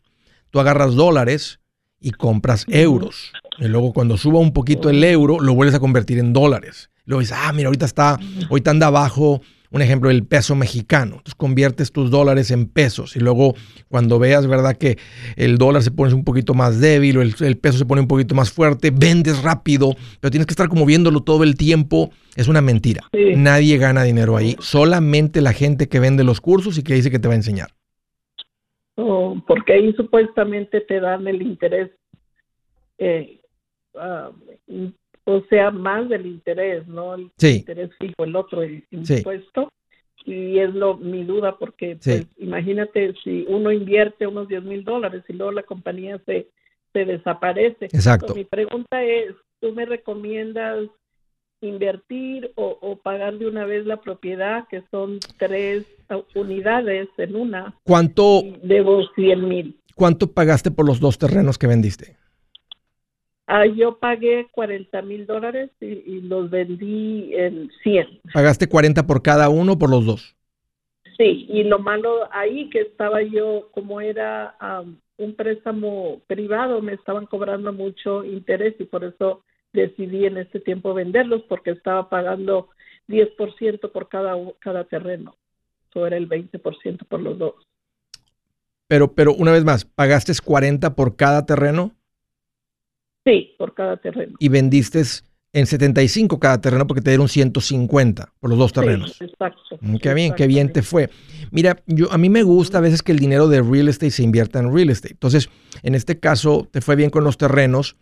tú 0.51 0.59
agarras 0.59 0.93
dólares 0.93 1.59
y 1.99 2.11
compras 2.11 2.65
euros. 2.67 3.31
Y 3.59 3.67
luego 3.67 3.93
cuando 3.93 4.17
suba 4.17 4.39
un 4.39 4.53
poquito 4.53 4.89
el 4.89 5.03
euro, 5.03 5.39
lo 5.39 5.53
vuelves 5.53 5.75
a 5.75 5.79
convertir 5.79 6.19
en 6.19 6.33
dólares. 6.33 6.89
Luego 7.05 7.21
dices, 7.21 7.37
ah, 7.39 7.51
mira, 7.53 7.67
ahorita 7.67 7.85
está, 7.85 8.19
ahorita 8.49 8.71
anda 8.71 8.87
abajo, 8.87 9.41
un 9.71 9.81
ejemplo, 9.81 10.09
el 10.09 10.25
peso 10.25 10.55
mexicano. 10.55 11.17
Entonces 11.17 11.35
conviertes 11.35 11.91
tus 11.91 12.11
dólares 12.11 12.51
en 12.51 12.65
pesos 12.67 13.15
y 13.15 13.19
luego 13.19 13.55
cuando 13.87 14.19
veas, 14.19 14.45
¿verdad? 14.47 14.77
Que 14.77 14.97
el 15.35 15.57
dólar 15.57 15.83
se 15.83 15.91
pone 15.91 16.13
un 16.13 16.23
poquito 16.23 16.53
más 16.53 16.79
débil 16.79 17.17
o 17.17 17.21
el, 17.21 17.57
peso 17.57 17.77
se 17.77 17.85
pone 17.85 18.01
un 18.01 18.07
poquito 18.07 18.35
más 18.35 18.51
fuerte, 18.51 18.91
vendes 18.91 19.41
rápido, 19.41 19.95
pero 20.19 20.31
tienes 20.31 20.45
que 20.45 20.53
estar 20.53 20.69
como 20.69 20.85
viéndolo 20.85 21.21
todo 21.21 21.43
el 21.43 21.55
tiempo. 21.55 22.11
Es 22.35 22.47
una 22.47 22.61
mentira. 22.61 23.09
Nadie 23.35 23.77
gana 23.77 24.03
dinero 24.03 24.37
ahí, 24.37 24.55
solamente 24.59 25.41
la 25.41 25.53
gente 25.53 25.87
que 25.87 25.99
vende 25.99 26.23
los 26.23 26.41
cursos 26.41 26.77
y 26.77 26.83
que 26.83 26.93
dice 26.93 27.11
que 27.11 27.19
te 27.19 27.27
va 27.27 27.33
a 27.33 27.37
enseñar. 27.37 27.69
Oh, 28.95 29.41
porque 29.47 29.73
ahí 29.73 29.93
supuestamente 29.93 30.81
te 30.81 30.99
dan 30.99 31.27
el 31.27 31.41
interés 31.41 31.91
eh, 32.97 33.41
ah, 33.95 34.31
o 35.25 35.41
sea, 35.49 35.71
más 35.71 36.09
del 36.09 36.25
interés, 36.25 36.87
¿no? 36.87 37.15
El 37.15 37.31
interés 37.41 37.91
fijo, 37.99 38.23
el 38.23 38.35
otro 38.35 38.61
el 38.61 38.83
impuesto. 38.91 39.71
Y 40.23 40.59
es 40.59 40.73
lo 40.75 40.97
mi 40.97 41.23
duda, 41.23 41.57
porque 41.57 41.97
pues, 42.03 42.27
imagínate 42.37 43.13
si 43.23 43.43
uno 43.47 43.71
invierte 43.71 44.27
unos 44.27 44.47
10 44.47 44.63
mil 44.63 44.83
dólares 44.83 45.23
y 45.27 45.33
luego 45.33 45.51
la 45.51 45.63
compañía 45.63 46.21
se, 46.27 46.47
se 46.93 47.05
desaparece. 47.05 47.85
Exacto. 47.85 48.35
mi 48.35 48.45
pregunta 48.45 49.03
es, 49.03 49.33
¿tú 49.59 49.73
me 49.73 49.85
recomiendas 49.85 50.87
invertir 51.61 52.51
o, 52.55 52.77
o, 52.81 52.97
pagar 52.97 53.37
de 53.37 53.47
una 53.47 53.65
vez 53.65 53.85
la 53.85 54.01
propiedad, 54.01 54.67
que 54.67 54.83
son 54.91 55.19
tres 55.37 55.85
unidades 56.35 57.07
en 57.17 57.35
una? 57.35 57.73
¿Cuánto? 57.83 58.41
Debo 58.63 59.03
100 59.15 59.47
mil. 59.47 59.79
¿Cuánto 59.95 60.33
pagaste 60.33 60.71
por 60.71 60.85
los 60.85 60.99
dos 60.99 61.17
terrenos 61.17 61.57
que 61.57 61.67
vendiste? 61.67 62.17
Ah, 63.53 63.65
yo 63.65 63.97
pagué 63.97 64.47
40 64.51 65.01
mil 65.01 65.25
dólares 65.25 65.71
y, 65.81 66.21
los 66.21 66.49
vendí 66.49 67.35
en 67.35 67.69
100. 67.83 68.21
¿Pagaste 68.33 68.67
40 68.67 69.05
por 69.05 69.21
cada 69.21 69.49
uno 69.49 69.77
por 69.77 69.89
los 69.89 70.05
dos? 70.05 70.37
Sí, 71.17 71.47
y 71.49 71.63
lo 71.63 71.77
malo 71.77 72.29
ahí 72.31 72.69
que 72.69 72.79
estaba 72.79 73.21
yo, 73.21 73.67
como 73.73 73.99
era 73.99 74.55
un 75.17 75.35
préstamo 75.35 76.21
privado, 76.27 76.81
me 76.81 76.93
estaban 76.93 77.25
cobrando 77.25 77.73
mucho 77.73 78.23
interés 78.23 78.75
y 78.79 78.85
por 78.85 79.03
eso 79.03 79.43
decidí 79.73 80.25
en 80.25 80.37
este 80.37 80.59
tiempo 80.59 80.93
venderlos 80.93 81.43
porque 81.47 81.71
estaba 81.71 82.09
pagando 82.09 82.69
10% 83.07 83.91
por 83.91 84.09
cada, 84.09 84.35
cada 84.59 84.83
terreno. 84.85 85.35
Eso 85.89 86.07
era 86.07 86.17
el 86.17 86.29
20% 86.29 87.05
por 87.07 87.19
los 87.19 87.37
dos. 87.37 87.55
Pero, 88.87 89.13
pero 89.13 89.33
una 89.33 89.51
vez 89.51 89.63
más, 89.63 89.85
¿pagaste 89.85 90.33
40 90.43 90.95
por 90.95 91.15
cada 91.15 91.45
terreno? 91.45 91.95
Sí, 93.25 93.55
por 93.57 93.73
cada 93.73 93.97
terreno. 93.97 94.35
Y 94.39 94.49
vendiste 94.49 95.03
en 95.53 95.65
75 95.65 96.39
cada 96.39 96.59
terreno 96.59 96.87
porque 96.87 97.01
te 97.01 97.11
dieron 97.11 97.27
150 97.27 98.33
por 98.39 98.49
los 98.49 98.59
dos 98.59 98.73
terrenos. 98.73 99.15
Sí, 99.17 99.25
exacto. 99.25 99.77
Mm, 99.79 99.97
qué 99.97 100.13
bien, 100.13 100.33
qué 100.33 100.47
bien 100.47 100.71
te 100.71 100.81
fue. 100.81 101.09
Mira, 101.51 101.81
yo 101.85 102.11
a 102.11 102.17
mí 102.17 102.29
me 102.29 102.43
gusta 102.43 102.77
a 102.77 102.81
veces 102.81 103.01
que 103.01 103.11
el 103.11 103.19
dinero 103.19 103.47
de 103.47 103.61
real 103.61 103.89
estate 103.89 104.11
se 104.11 104.23
invierta 104.23 104.59
en 104.59 104.73
real 104.73 104.89
estate. 104.89 105.13
Entonces, 105.13 105.49
en 105.83 105.95
este 105.95 106.19
caso, 106.19 106.67
te 106.71 106.81
fue 106.81 106.95
bien 106.95 107.09
con 107.09 107.23
los 107.23 107.37
terrenos. 107.37 107.97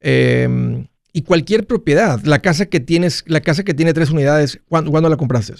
Em, 0.00 0.86
y 1.12 1.22
cualquier 1.22 1.66
propiedad, 1.66 2.20
la 2.24 2.40
casa 2.40 2.66
que 2.66 2.80
tienes, 2.80 3.24
la 3.26 3.40
casa 3.40 3.64
que 3.64 3.74
tiene 3.74 3.92
tres 3.92 4.10
unidades, 4.10 4.60
¿cuándo, 4.68 4.90
¿cuándo 4.90 5.08
la 5.08 5.16
compraste? 5.16 5.54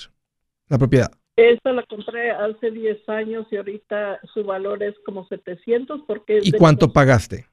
La 0.68 0.78
propiedad. 0.78 1.10
Esta 1.36 1.72
la 1.72 1.84
compré 1.84 2.32
hace 2.32 2.70
10 2.72 3.08
años 3.08 3.46
y 3.50 3.56
ahorita 3.56 4.18
su 4.34 4.42
valor 4.42 4.82
es 4.82 4.94
como 5.06 5.26
700 5.28 6.00
porque... 6.06 6.40
¿Y 6.42 6.50
cuánto 6.50 6.92
pagaste? 6.92 7.46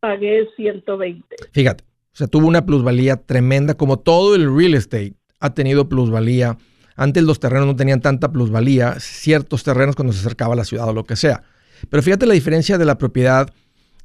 Pagué 0.00 0.48
120. 0.56 1.24
Fíjate, 1.52 1.84
o 1.84 2.16
sea, 2.16 2.26
tuvo 2.26 2.46
una 2.46 2.66
plusvalía 2.66 3.16
tremenda, 3.16 3.74
como 3.74 3.98
todo 3.98 4.34
el 4.34 4.54
real 4.54 4.74
estate 4.74 5.14
ha 5.40 5.54
tenido 5.54 5.88
plusvalía. 5.88 6.58
Antes 6.94 7.22
los 7.24 7.40
terrenos 7.40 7.66
no 7.66 7.74
tenían 7.74 8.02
tanta 8.02 8.30
plusvalía, 8.30 9.00
ciertos 9.00 9.64
terrenos 9.64 9.96
cuando 9.96 10.12
se 10.12 10.20
acercaba 10.20 10.52
a 10.52 10.56
la 10.56 10.64
ciudad 10.64 10.88
o 10.88 10.92
lo 10.92 11.04
que 11.04 11.16
sea. 11.16 11.42
Pero 11.88 12.02
fíjate 12.02 12.26
la 12.26 12.34
diferencia 12.34 12.76
de 12.76 12.84
la 12.84 12.98
propiedad 12.98 13.48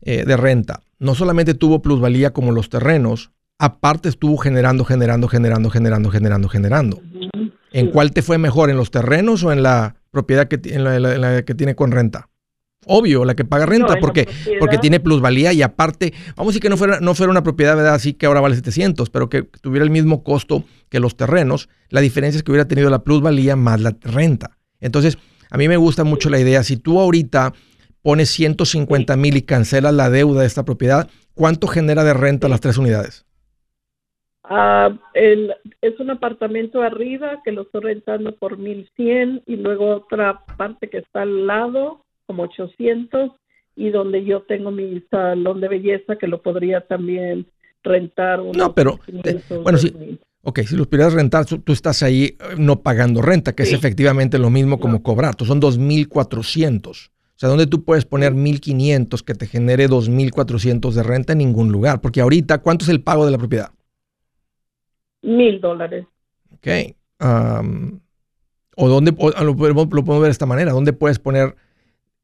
eh, 0.02 0.24
de 0.26 0.38
renta. 0.38 0.82
No 1.00 1.16
solamente 1.16 1.54
tuvo 1.54 1.82
plusvalía 1.82 2.34
como 2.34 2.52
los 2.52 2.70
terrenos, 2.70 3.32
aparte 3.60 4.10
estuvo 4.10 4.38
generando, 4.38 4.84
generando, 4.86 5.28
generando, 5.28 5.70
generando, 5.70 6.10
generando, 6.10 6.50
generando. 6.50 7.02
¿En 7.72 7.92
cuál 7.92 8.12
te 8.12 8.22
fue 8.22 8.38
mejor? 8.38 8.70
¿En 8.70 8.78
los 8.78 8.92
terrenos 8.92 9.44
o 9.44 9.52
en 9.52 9.64
la 9.64 9.96
propiedad 10.12 10.48
que, 10.48 10.60
en 10.74 10.84
la, 10.84 11.44
que 11.44 11.56
tiene 11.56 11.76
con 11.76 11.92
renta? 11.92 12.30
Obvio, 12.86 13.26
la 13.26 13.36
que 13.36 13.44
paga 13.44 13.66
renta, 13.66 13.98
porque, 14.00 14.30
porque 14.60 14.78
tiene 14.78 15.00
plusvalía 15.02 15.52
y 15.52 15.62
aparte, 15.62 16.14
vamos 16.38 16.52
a 16.52 16.52
decir 16.52 16.62
que 16.62 16.70
no 16.70 16.78
fuera, 16.78 17.00
no 17.02 17.16
fuera 17.16 17.32
una 17.32 17.44
propiedad, 17.44 17.76
¿verdad? 17.76 17.96
Así 17.96 18.14
que 18.14 18.26
ahora 18.28 18.40
vale 18.40 18.56
700, 18.56 19.10
pero 19.10 19.30
que 19.30 19.44
tuviera 19.44 19.84
el 19.84 19.92
mismo 19.92 20.24
costo 20.24 20.64
que 20.90 21.02
los 21.02 21.18
terrenos, 21.18 21.68
la 21.90 22.00
diferencia 22.00 22.38
es 22.38 22.44
que 22.44 22.52
hubiera 22.52 22.68
tenido 22.68 22.90
la 22.90 23.04
plusvalía 23.04 23.58
más 23.58 23.82
la 23.82 23.98
renta. 24.02 24.58
Entonces, 24.80 25.18
a 25.50 25.58
mí 25.58 25.68
me 25.68 25.76
gusta 25.76 26.06
mucho 26.06 26.30
la 26.30 26.40
idea, 26.40 26.64
si 26.64 26.78
tú 26.78 27.00
ahorita 27.00 27.54
pones 28.08 28.30
150 28.30 29.18
mil 29.18 29.36
y 29.36 29.42
cancelas 29.42 29.94
la 29.94 30.10
deuda 30.10 30.40
de 30.40 30.48
esta 30.48 30.64
propiedad, 30.64 31.10
¿cuánto 31.34 31.68
genera 31.68 32.06
de 32.06 32.14
renta 32.14 32.48
las 32.48 32.62
tres 32.62 32.78
unidades? 32.78 33.26
Uh, 34.50 34.98
el, 35.14 35.54
es 35.82 36.00
un 36.00 36.12
apartamento 36.12 36.82
arriba 36.82 37.42
que 37.44 37.52
lo 37.52 37.64
estoy 37.64 37.82
rentando 37.82 38.34
por 38.34 38.58
1100 38.60 39.44
y 39.46 39.58
luego 39.58 39.94
otra 39.94 40.46
parte 40.58 40.90
que 40.90 41.00
está 41.00 41.24
al 41.24 41.48
lado 41.48 42.06
como 42.28 42.44
800 42.44 43.32
y 43.76 43.90
donde 43.90 44.24
yo 44.24 44.44
tengo 44.44 44.72
mi 44.72 45.04
salón 45.12 45.60
de 45.60 45.68
belleza 45.68 46.16
que 46.16 46.28
lo 46.28 46.42
podría 46.42 46.88
también 46.88 47.46
rentar. 47.84 48.40
No, 48.56 48.74
pero 48.74 49.02
bueno, 49.64 49.78
sí. 49.80 50.18
Ok, 50.44 50.60
si 50.60 50.78
los 50.78 50.88
pudieras 50.88 51.14
rentar, 51.14 51.46
tú, 51.46 51.74
estás 51.74 52.04
ahí 52.04 52.24
eh, 52.24 52.38
no 52.58 52.80
pagando 52.80 53.22
renta, 53.22 53.52
que 53.52 53.64
es 53.64 53.74
efectivamente 53.74 54.40
lo 54.40 54.50
mismo 54.50 54.80
como 54.80 55.04
cobrar. 55.04 55.36
Tú 55.36 55.44
son 55.44 55.60
2.400. 55.60 57.12
O 57.38 57.40
sea, 57.40 57.50
¿dónde 57.50 57.68
tú 57.68 57.84
puedes 57.84 58.04
poner 58.04 58.34
1.500 58.34 59.22
que 59.22 59.36
te 59.36 59.46
genere 59.46 59.88
2.400 59.88 60.92
de 60.92 61.04
renta? 61.04 61.34
En 61.34 61.38
ningún 61.38 61.72
lugar. 61.72 62.02
Porque 62.02 62.20
ahorita, 62.20 62.64
¿cuánto 62.64 62.84
es 62.84 62.90
el 62.90 63.04
pago 63.04 63.26
de 63.26 63.32
la 63.32 63.38
propiedad? 63.38 63.70
Mil 65.22 65.62
dólares. 65.62 66.08
Ok. 66.56 66.68
o 68.76 68.90
dónde, 68.90 69.12
lo, 69.12 69.56
podemos 69.56 70.20
ver 70.20 70.30
de 70.30 70.32
esta 70.32 70.48
manera, 70.48 70.72
¿dónde 70.72 70.94
puedes 70.94 71.20
poner 71.20 71.56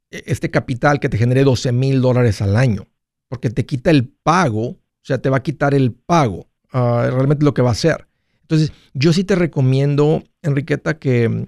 e, 0.10 0.24
este 0.26 0.50
capital 0.50 1.00
que 1.00 1.10
te 1.10 1.20
genere 1.20 1.44
12 1.44 1.72
mil 1.74 2.02
dólares 2.02 2.42
al 2.42 2.58
año? 2.58 2.88
Porque 3.30 3.52
te 3.52 3.68
quita 3.68 3.92
el 3.92 4.08
pago, 4.08 4.66
o 4.70 4.80
sea, 5.04 5.20
te 5.20 5.30
va 5.30 5.38
a 5.38 5.44
quitar 5.44 5.76
el 5.76 5.92
pago, 5.92 6.48
uh, 6.74 7.10
realmente 7.12 7.46
lo 7.46 7.54
que 7.54 7.62
va 7.62 7.70
a 7.70 7.74
hacer. 7.74 8.08
Entonces, 8.42 8.74
yo 8.96 9.14
sí 9.14 9.24
te 9.24 9.36
recomiendo, 9.36 10.24
Enriqueta, 10.42 10.98
que, 10.98 11.48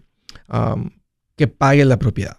que 1.36 1.48
pagues 1.48 1.88
la 1.88 1.98
propiedad, 1.98 2.38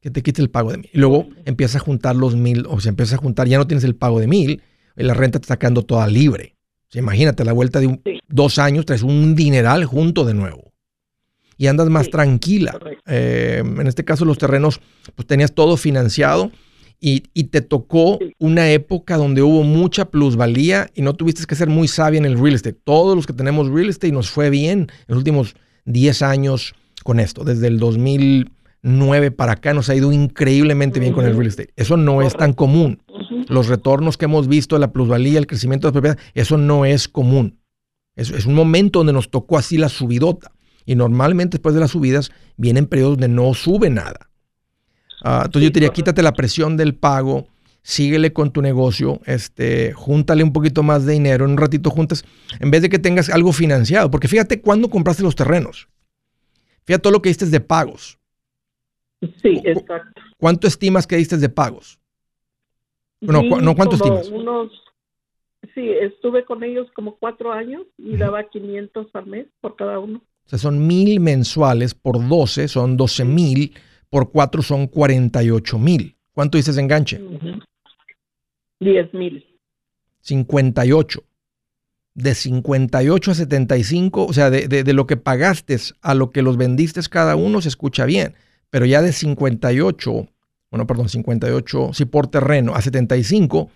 que 0.00 0.10
te 0.10 0.22
quite 0.22 0.42
el 0.42 0.50
pago 0.50 0.72
de 0.72 0.78
mil. 0.78 0.90
Y 0.92 0.98
luego 0.98 1.28
empieza 1.44 1.78
a 1.78 1.80
juntar 1.80 2.16
los 2.16 2.36
mil, 2.36 2.66
o 2.68 2.80
sea, 2.80 2.90
empieza 2.90 3.16
a 3.16 3.18
juntar, 3.18 3.48
ya 3.48 3.58
no 3.58 3.66
tienes 3.66 3.84
el 3.84 3.96
pago 3.96 4.20
de 4.20 4.26
mil, 4.26 4.62
y 4.96 5.02
la 5.02 5.14
renta 5.14 5.38
te 5.38 5.44
está 5.44 5.58
quedando 5.58 5.82
toda 5.82 6.06
libre 6.06 6.56
imagínate, 6.98 7.42
a 7.42 7.46
la 7.46 7.52
vuelta 7.52 7.80
de 7.80 8.20
dos 8.28 8.58
años 8.58 8.84
traes 8.86 9.02
un 9.02 9.34
dineral 9.34 9.84
junto 9.84 10.24
de 10.24 10.34
nuevo. 10.34 10.72
Y 11.56 11.66
andas 11.66 11.90
más 11.90 12.08
tranquila. 12.08 12.78
Eh, 13.06 13.62
en 13.62 13.86
este 13.86 14.04
caso, 14.04 14.24
los 14.24 14.38
terrenos, 14.38 14.80
pues 15.14 15.26
tenías 15.26 15.52
todo 15.52 15.76
financiado 15.76 16.50
y, 16.98 17.20
te 17.44 17.60
tocó 17.60 18.18
una 18.38 18.70
época 18.70 19.16
donde 19.16 19.42
hubo 19.42 19.62
mucha 19.62 20.06
plusvalía 20.06 20.90
y 20.94 21.02
no 21.02 21.14
tuviste 21.14 21.44
que 21.44 21.54
ser 21.54 21.68
muy 21.68 21.86
sabia 21.86 22.18
en 22.18 22.24
el 22.24 22.38
real 22.38 22.54
estate. 22.54 22.78
Todos 22.82 23.14
los 23.14 23.26
que 23.26 23.34
tenemos 23.34 23.68
real 23.68 23.90
estate 23.90 24.12
nos 24.12 24.30
fue 24.30 24.48
bien 24.48 24.80
en 24.80 25.06
los 25.08 25.18
últimos 25.18 25.54
10 25.84 26.22
años 26.22 26.74
con 27.04 27.20
esto. 27.20 27.44
Desde 27.44 27.66
el 27.66 27.78
2009 28.82 29.30
para 29.30 29.52
acá 29.52 29.74
nos 29.74 29.88
ha 29.90 29.94
ido 29.94 30.12
increíblemente 30.12 31.00
bien 31.00 31.12
con 31.12 31.24
el 31.24 31.34
real 31.34 31.46
estate. 31.46 31.72
Eso 31.76 31.96
no 31.96 32.22
es 32.22 32.34
tan 32.34 32.52
común 32.52 33.02
los 33.48 33.68
retornos 33.68 34.16
que 34.16 34.26
hemos 34.26 34.48
visto, 34.48 34.78
la 34.78 34.92
plusvalía, 34.92 35.38
el 35.38 35.46
crecimiento 35.46 35.86
de 35.86 35.90
la 35.90 35.92
propiedad, 35.92 36.18
eso 36.34 36.56
no 36.56 36.84
es 36.84 37.08
común. 37.08 37.58
Es, 38.14 38.30
es 38.30 38.46
un 38.46 38.54
momento 38.54 39.00
donde 39.00 39.12
nos 39.12 39.30
tocó 39.30 39.58
así 39.58 39.76
la 39.76 39.88
subidota. 39.88 40.52
Y 40.86 40.94
normalmente 40.94 41.58
después 41.58 41.74
de 41.74 41.80
las 41.80 41.90
subidas 41.90 42.30
vienen 42.56 42.86
periodos 42.86 43.18
donde 43.18 43.28
no 43.28 43.52
sube 43.54 43.90
nada. 43.90 44.30
Ah, 45.22 45.42
entonces 45.44 45.68
yo 45.68 45.72
te 45.72 45.80
diría, 45.80 45.92
quítate 45.92 46.22
la 46.22 46.32
presión 46.32 46.76
del 46.76 46.94
pago, 46.94 47.46
síguele 47.82 48.32
con 48.32 48.50
tu 48.50 48.62
negocio, 48.62 49.20
este, 49.26 49.92
júntale 49.92 50.42
un 50.42 50.52
poquito 50.52 50.82
más 50.82 51.04
de 51.04 51.12
dinero, 51.12 51.44
en 51.44 51.52
un 51.52 51.58
ratito 51.58 51.90
juntas, 51.90 52.24
en 52.58 52.70
vez 52.70 52.82
de 52.82 52.88
que 52.88 52.98
tengas 52.98 53.28
algo 53.28 53.52
financiado, 53.52 54.10
porque 54.10 54.28
fíjate 54.28 54.60
cuándo 54.60 54.88
compraste 54.88 55.22
los 55.22 55.36
terrenos. 55.36 55.88
Fíjate 56.86 57.02
todo 57.02 57.12
lo 57.12 57.22
que 57.22 57.28
diste 57.28 57.46
de 57.46 57.60
pagos. 57.60 58.19
Sí, 59.42 59.60
exacto. 59.64 60.20
¿Cuánto 60.38 60.66
estimas 60.66 61.06
que 61.06 61.16
diste 61.16 61.36
de 61.36 61.48
pagos? 61.48 61.98
No, 63.20 63.42
no 63.42 63.74
¿cuánto 63.74 63.96
estimas? 63.96 64.28
Unos, 64.28 64.72
sí, 65.74 65.90
estuve 65.90 66.44
con 66.44 66.64
ellos 66.64 66.88
como 66.94 67.16
cuatro 67.16 67.52
años 67.52 67.82
y 67.98 68.16
daba 68.16 68.48
500 68.48 69.08
al 69.14 69.26
mes 69.26 69.46
por 69.60 69.76
cada 69.76 69.98
uno. 69.98 70.22
O 70.46 70.48
sea, 70.48 70.58
son 70.58 70.86
mil 70.86 71.20
mensuales 71.20 71.94
por 71.94 72.26
12, 72.26 72.68
son 72.68 72.96
12 72.96 73.24
mil, 73.24 73.74
por 74.08 74.32
cuatro 74.32 74.62
son 74.62 74.86
48 74.86 75.78
mil. 75.78 76.16
¿Cuánto 76.32 76.56
dices 76.56 76.76
de 76.76 76.82
enganche? 76.82 77.20
10 78.80 79.14
mil. 79.14 79.46
58. 80.22 81.22
De 82.14 82.34
58 82.34 83.30
a 83.30 83.34
75, 83.34 84.26
o 84.26 84.32
sea, 84.32 84.50
de, 84.50 84.66
de, 84.66 84.82
de, 84.82 84.92
lo 84.92 85.06
que 85.06 85.16
pagaste 85.16 85.76
a 86.02 86.14
lo 86.14 86.30
que 86.30 86.42
los 86.42 86.56
vendiste 86.56 87.00
cada 87.08 87.36
uno 87.36 87.60
se 87.60 87.68
escucha 87.68 88.04
bien, 88.04 88.34
pero 88.70 88.86
ya 88.86 89.02
de 89.02 89.12
58 89.12 90.28
bueno, 90.70 90.86
perdón, 90.86 91.08
58, 91.08 91.90
si 91.92 92.04
por 92.04 92.28
terreno 92.28 92.74
a 92.74 92.80
75, 92.80 93.68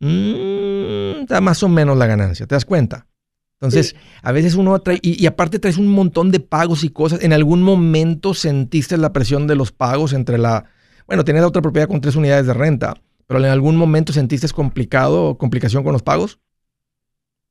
mmm, 0.00 1.26
da 1.26 1.40
más 1.40 1.62
o 1.62 1.68
menos 1.68 1.96
la 1.96 2.06
ganancia, 2.06 2.46
¿te 2.46 2.54
das 2.54 2.64
cuenta? 2.64 3.06
Entonces, 3.60 3.96
a 4.22 4.30
veces 4.30 4.54
uno 4.54 4.78
trae, 4.80 5.00
y, 5.02 5.26
aparte 5.26 5.58
traes 5.58 5.78
un 5.78 5.88
montón 5.88 6.30
de 6.30 6.38
pagos 6.38 6.84
y 6.84 6.90
cosas. 6.90 7.22
¿En 7.22 7.32
algún 7.32 7.62
momento 7.62 8.32
sentiste 8.32 8.96
la 8.96 9.12
presión 9.12 9.48
de 9.48 9.56
los 9.56 9.72
pagos 9.72 10.12
entre 10.12 10.38
la, 10.38 10.66
bueno, 11.08 11.24
tenías 11.24 11.44
otra 11.44 11.60
propiedad 11.60 11.88
con 11.88 12.00
tres 12.00 12.14
unidades 12.14 12.46
de 12.46 12.54
renta, 12.54 12.94
pero 13.26 13.40
en 13.40 13.46
algún 13.46 13.74
momento 13.74 14.12
sentiste 14.12 14.48
complicado 14.50 15.24
o 15.24 15.38
complicación 15.38 15.82
con 15.82 15.92
los 15.92 16.02
pagos? 16.02 16.38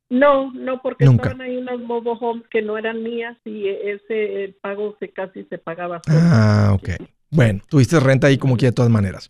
No, 0.10 0.54
no, 0.54 0.82
porque 0.82 1.06
estaban 1.06 1.41
ahí 1.41 1.58
unas 1.58 1.80
mobile 1.80 2.17
homes 2.22 2.46
que 2.50 2.62
no 2.62 2.78
eran 2.78 3.04
mías 3.04 3.38
y 3.43 3.67
ese 3.67 4.56
pago 4.62 4.96
se 5.00 5.10
casi 5.10 5.43
se 5.46 5.58
pagaba. 5.58 6.02
Ah, 6.08 6.72
ok. 6.74 6.89
Bueno, 7.30 7.62
tuviste 7.67 8.00
renta 8.00 8.28
ahí 8.28 8.38
como 8.38 8.56
que 8.56 8.67
de 8.67 8.72
todas 8.72 8.89
maneras. 8.89 9.30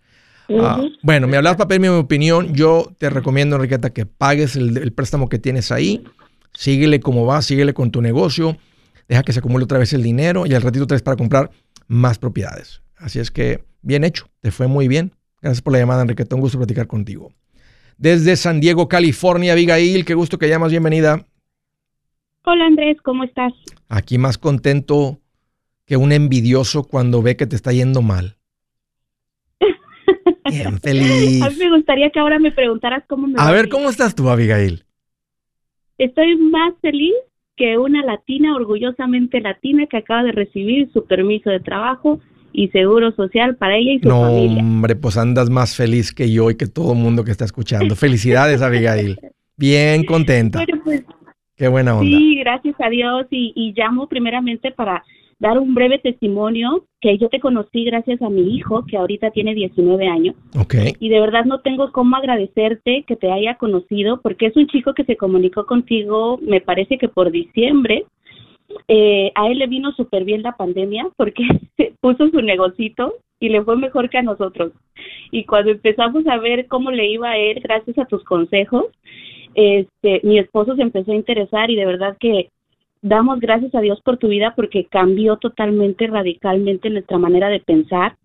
Ah, 0.49 0.81
bueno, 1.01 1.27
me 1.27 1.35
hablas 1.35 1.55
papel, 1.55 1.79
mi 1.79 1.87
opinión. 1.87 2.53
Yo 2.53 2.93
te 2.97 3.09
recomiendo, 3.09 3.55
Enriqueta, 3.55 3.89
que 3.89 4.05
pagues 4.05 4.55
el, 4.55 4.93
préstamo 4.93 5.29
que 5.29 5.39
tienes 5.39 5.71
ahí. 5.71 6.03
Síguele 6.53 6.99
como 6.99 7.25
va, 7.25 7.41
síguele 7.41 7.73
con 7.73 7.91
tu 7.91 8.01
negocio. 8.01 8.57
Deja 9.07 9.23
que 9.23 9.33
se 9.33 9.39
acumule 9.39 9.63
otra 9.63 9.79
vez 9.79 9.93
el 9.93 10.03
dinero 10.03 10.45
y 10.45 10.53
al 10.53 10.61
ratito 10.61 10.85
traes 10.85 11.01
para 11.01 11.17
comprar 11.17 11.49
más 11.87 12.19
propiedades. 12.19 12.81
Así 12.97 13.19
es 13.19 13.31
que, 13.31 13.63
bien 13.81 14.03
hecho. 14.03 14.27
Te 14.41 14.51
fue 14.51 14.67
muy 14.67 14.87
bien. 14.87 15.13
Gracias 15.41 15.61
por 15.61 15.73
la 15.73 15.79
llamada, 15.79 16.03
Enriqueta. 16.03 16.35
Un 16.35 16.41
gusto 16.41 16.57
platicar 16.57 16.87
contigo. 16.87 17.31
Desde 17.97 18.35
San 18.35 18.59
Diego, 18.59 18.87
California, 18.87 19.53
Abigail, 19.53 20.05
qué 20.05 20.13
gusto 20.13 20.37
que 20.37 20.47
llamas. 20.47 20.69
Bienvenida. 20.69 21.25
Hola, 22.45 22.65
Andrés. 22.65 22.97
¿Cómo 23.01 23.23
estás? 23.23 23.53
Aquí 23.89 24.17
más 24.17 24.37
contento 24.37 25.19
que 25.85 25.97
un 25.97 26.11
envidioso 26.11 26.83
cuando 26.83 27.23
ve 27.23 27.35
que 27.35 27.47
te 27.47 27.55
está 27.55 27.71
yendo 27.71 28.03
mal. 28.03 28.37
Bien 30.49 30.79
feliz. 30.79 31.41
A 31.41 31.49
mí 31.49 31.55
me 31.57 31.75
gustaría 31.75 32.11
que 32.11 32.19
ahora 32.19 32.37
me 32.37 32.51
preguntaras 32.51 33.03
cómo 33.07 33.27
me 33.27 33.33
A 33.39 33.45
va 33.45 33.51
ver. 33.51 33.67
¿cómo 33.67 33.89
estás 33.89 34.13
tú, 34.13 34.29
Abigail? 34.29 34.83
Estoy 35.97 36.37
más 36.37 36.75
feliz 36.81 37.15
que 37.55 37.79
una 37.79 38.03
latina, 38.03 38.55
orgullosamente 38.55 39.41
latina, 39.41 39.87
que 39.87 39.97
acaba 39.97 40.23
de 40.23 40.33
recibir 40.33 40.91
su 40.93 41.05
permiso 41.07 41.49
de 41.49 41.59
trabajo 41.59 42.19
y 42.57 42.69
seguro 42.69 43.11
social 43.11 43.55
para 43.55 43.77
ella 43.77 43.93
y 43.93 43.99
su 43.99 44.07
No, 44.09 44.21
familia. 44.23 44.63
hombre, 44.63 44.95
pues 44.95 45.15
andas 45.15 45.49
más 45.51 45.75
feliz 45.75 46.11
que 46.11 46.31
yo 46.31 46.49
y 46.49 46.57
que 46.57 46.65
todo 46.65 46.93
el 46.93 46.97
mundo 46.99 47.23
que 47.23 47.29
está 47.31 47.45
escuchando. 47.45 47.95
Felicidades, 47.95 48.63
Abigail. 48.63 49.17
Bien 49.55 50.03
contenta. 50.03 50.59
Bueno, 50.65 50.81
pues 50.83 51.03
Qué 51.55 51.67
buena 51.67 51.95
onda. 51.97 52.17
sí, 52.17 52.35
gracias 52.39 52.75
a 52.79 52.89
Dios 52.89 53.27
y, 53.31 53.53
y 53.55 53.73
llamo 53.75 54.07
primeramente 54.07 54.71
para 54.71 55.03
dar 55.39 55.59
un 55.59 55.75
breve 55.75 55.99
testimonio 55.99 56.85
que 56.99 57.17
yo 57.19 57.29
te 57.29 57.39
conocí 57.39 57.83
gracias 57.85 58.21
a 58.23 58.29
mi 58.29 58.55
hijo, 58.55 58.83
que 58.87 58.97
ahorita 58.97 59.29
tiene 59.29 59.53
19 59.53 60.07
años. 60.07 60.35
Ok. 60.59 60.75
y 60.99 61.09
de 61.09 61.19
verdad 61.19 61.45
no 61.45 61.59
tengo 61.61 61.91
cómo 61.91 62.15
agradecerte 62.15 63.03
que 63.07 63.15
te 63.15 63.31
haya 63.31 63.55
conocido 63.55 64.19
porque 64.21 64.47
es 64.47 64.55
un 64.55 64.65
chico 64.67 64.93
que 64.95 65.03
se 65.05 65.15
comunicó 65.15 65.67
contigo, 65.67 66.39
me 66.41 66.59
parece 66.61 66.97
que 66.97 67.07
por 67.07 67.29
diciembre. 67.31 68.05
Eh, 68.87 69.31
a 69.35 69.49
él 69.49 69.59
le 69.59 69.67
vino 69.67 69.91
súper 69.93 70.23
bien 70.23 70.41
la 70.41 70.55
pandemia 70.57 71.07
porque 71.15 71.43
puso 72.01 72.29
su 72.29 72.41
negocito 72.41 73.15
y 73.39 73.49
le 73.49 73.63
fue 73.63 73.77
mejor 73.77 74.09
que 74.09 74.17
a 74.17 74.23
nosotros. 74.23 74.73
Y 75.31 75.45
cuando 75.45 75.71
empezamos 75.71 76.25
a 76.27 76.37
ver 76.37 76.67
cómo 76.67 76.91
le 76.91 77.07
iba 77.07 77.29
a 77.29 77.37
él, 77.37 77.59
gracias 77.61 77.97
a 77.97 78.05
tus 78.05 78.23
consejos, 78.23 78.85
este, 79.55 80.21
mi 80.23 80.39
esposo 80.39 80.75
se 80.75 80.81
empezó 80.81 81.11
a 81.11 81.15
interesar 81.15 81.69
y 81.69 81.75
de 81.75 81.85
verdad 81.85 82.17
que 82.19 82.49
damos 83.01 83.39
gracias 83.39 83.73
a 83.75 83.81
Dios 83.81 84.01
por 84.01 84.17
tu 84.17 84.27
vida 84.27 84.53
porque 84.55 84.85
cambió 84.85 85.37
totalmente, 85.37 86.07
radicalmente 86.07 86.89
nuestra 86.89 87.17
manera 87.17 87.49
de 87.49 87.59
pensar 87.59 88.15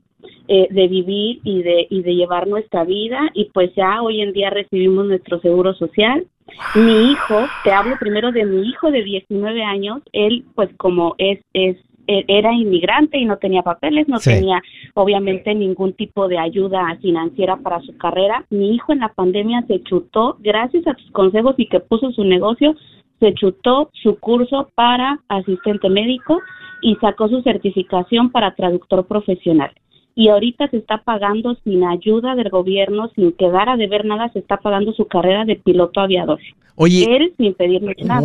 eh, 0.48 0.68
de 0.70 0.88
vivir 0.88 1.40
y 1.44 1.62
de, 1.62 1.86
y 1.88 2.02
de 2.02 2.14
llevar 2.14 2.46
nuestra 2.46 2.84
vida 2.84 3.30
y 3.34 3.46
pues 3.46 3.72
ya 3.74 4.02
hoy 4.02 4.20
en 4.20 4.32
día 4.32 4.50
recibimos 4.50 5.06
nuestro 5.06 5.40
seguro 5.40 5.74
social. 5.74 6.26
Mi 6.74 7.12
hijo, 7.12 7.46
te 7.64 7.72
hablo 7.72 7.96
primero 7.98 8.32
de 8.32 8.44
mi 8.44 8.68
hijo 8.68 8.90
de 8.90 9.02
19 9.02 9.62
años, 9.62 10.00
él 10.12 10.44
pues 10.54 10.70
como 10.76 11.14
es, 11.18 11.40
es 11.52 11.76
e- 12.06 12.24
era 12.26 12.52
inmigrante 12.52 13.18
y 13.18 13.24
no 13.24 13.36
tenía 13.36 13.62
papeles, 13.62 14.08
no 14.08 14.18
Sí. 14.18 14.30
tenía 14.30 14.60
obviamente 14.94 15.54
ningún 15.54 15.92
tipo 15.92 16.28
de 16.28 16.38
ayuda 16.38 16.96
financiera 17.00 17.56
para 17.56 17.80
su 17.80 17.96
carrera. 17.96 18.44
Mi 18.50 18.74
hijo 18.74 18.92
en 18.92 19.00
la 19.00 19.08
pandemia 19.08 19.62
se 19.68 19.82
chutó, 19.82 20.36
gracias 20.40 20.86
a 20.86 20.94
tus 20.94 21.10
consejos 21.12 21.54
y 21.58 21.66
que 21.66 21.80
puso 21.80 22.10
su 22.12 22.24
negocio, 22.24 22.74
se 23.20 23.34
chutó 23.34 23.90
su 23.92 24.18
curso 24.18 24.68
para 24.74 25.20
asistente 25.28 25.88
médico 25.88 26.40
y 26.80 26.96
sacó 26.96 27.28
su 27.28 27.40
certificación 27.42 28.30
para 28.30 28.54
traductor 28.54 29.06
profesional. 29.06 29.70
Y 30.14 30.28
ahorita 30.28 30.68
se 30.68 30.76
está 30.76 30.98
pagando 30.98 31.56
sin 31.64 31.84
ayuda 31.84 32.34
del 32.34 32.50
gobierno, 32.50 33.10
sin 33.14 33.32
quedar 33.32 33.68
a 33.68 33.76
deber 33.76 34.04
nada, 34.04 34.30
se 34.32 34.40
está 34.40 34.58
pagando 34.58 34.92
su 34.92 35.06
carrera 35.06 35.44
de 35.44 35.56
piloto 35.56 36.00
aviador. 36.00 36.38
Oye, 36.74 37.04
Él 37.16 37.32
sin 37.36 37.54
pedirle 37.54 37.94
nada. 38.04 38.20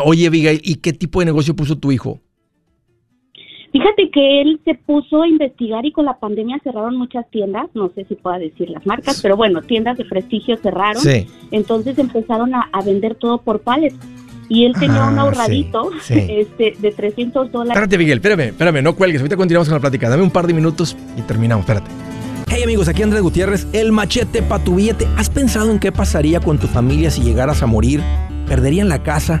wow. 0.00 0.08
Oye, 0.08 0.26
Abigail, 0.26 0.60
¿y 0.62 0.76
qué 0.76 0.92
tipo 0.92 1.20
de 1.20 1.26
negocio 1.26 1.54
puso 1.54 1.76
tu 1.78 1.92
hijo? 1.92 2.20
Fíjate 3.72 4.10
que 4.10 4.40
él 4.40 4.58
se 4.64 4.74
puso 4.74 5.22
a 5.22 5.28
investigar 5.28 5.84
y 5.84 5.92
con 5.92 6.06
la 6.06 6.18
pandemia 6.18 6.58
cerraron 6.64 6.96
muchas 6.96 7.28
tiendas, 7.30 7.68
no 7.74 7.90
sé 7.94 8.06
si 8.06 8.14
pueda 8.14 8.38
decir 8.38 8.70
las 8.70 8.86
marcas, 8.86 9.20
pero 9.20 9.36
bueno, 9.36 9.60
tiendas 9.60 9.98
de 9.98 10.06
prestigio 10.06 10.56
cerraron. 10.56 11.02
Sí. 11.02 11.26
Entonces 11.50 11.98
empezaron 11.98 12.54
a, 12.54 12.70
a 12.72 12.82
vender 12.82 13.16
todo 13.16 13.38
por 13.38 13.60
pallets. 13.60 13.98
Y 14.48 14.64
él 14.64 14.74
tenía 14.78 15.04
un 15.06 15.18
Ah, 15.18 15.22
ahorradito 15.22 15.90
sí, 16.02 16.14
sí. 16.14 16.26
Este, 16.28 16.74
de 16.78 16.92
300 16.92 17.50
dólares. 17.50 17.70
Espérate, 17.72 17.98
Miguel, 17.98 18.18
espérame, 18.18 18.40
espérame, 18.50 18.82
no 18.82 18.94
cuelgues. 18.94 19.20
Ahorita 19.20 19.36
continuamos 19.36 19.68
con 19.68 19.74
la 19.76 19.80
plática. 19.80 20.08
Dame 20.08 20.22
un 20.22 20.30
par 20.30 20.46
de 20.46 20.54
minutos 20.54 20.96
y 21.16 21.22
terminamos. 21.22 21.64
Espérate. 21.64 21.90
Hey 22.48 22.62
amigos, 22.62 22.86
aquí 22.88 23.02
Andrés 23.02 23.22
Gutiérrez, 23.22 23.66
el 23.72 23.90
machete 23.90 24.40
para 24.40 24.62
tu 24.62 24.76
billete. 24.76 25.06
¿Has 25.16 25.28
pensado 25.30 25.70
en 25.70 25.78
qué 25.80 25.90
pasaría 25.90 26.38
con 26.40 26.58
tu 26.58 26.68
familia 26.68 27.10
si 27.10 27.22
llegaras 27.22 27.62
a 27.62 27.66
morir? 27.66 28.00
¿Perderían 28.46 28.88
la 28.88 29.02
casa? 29.02 29.40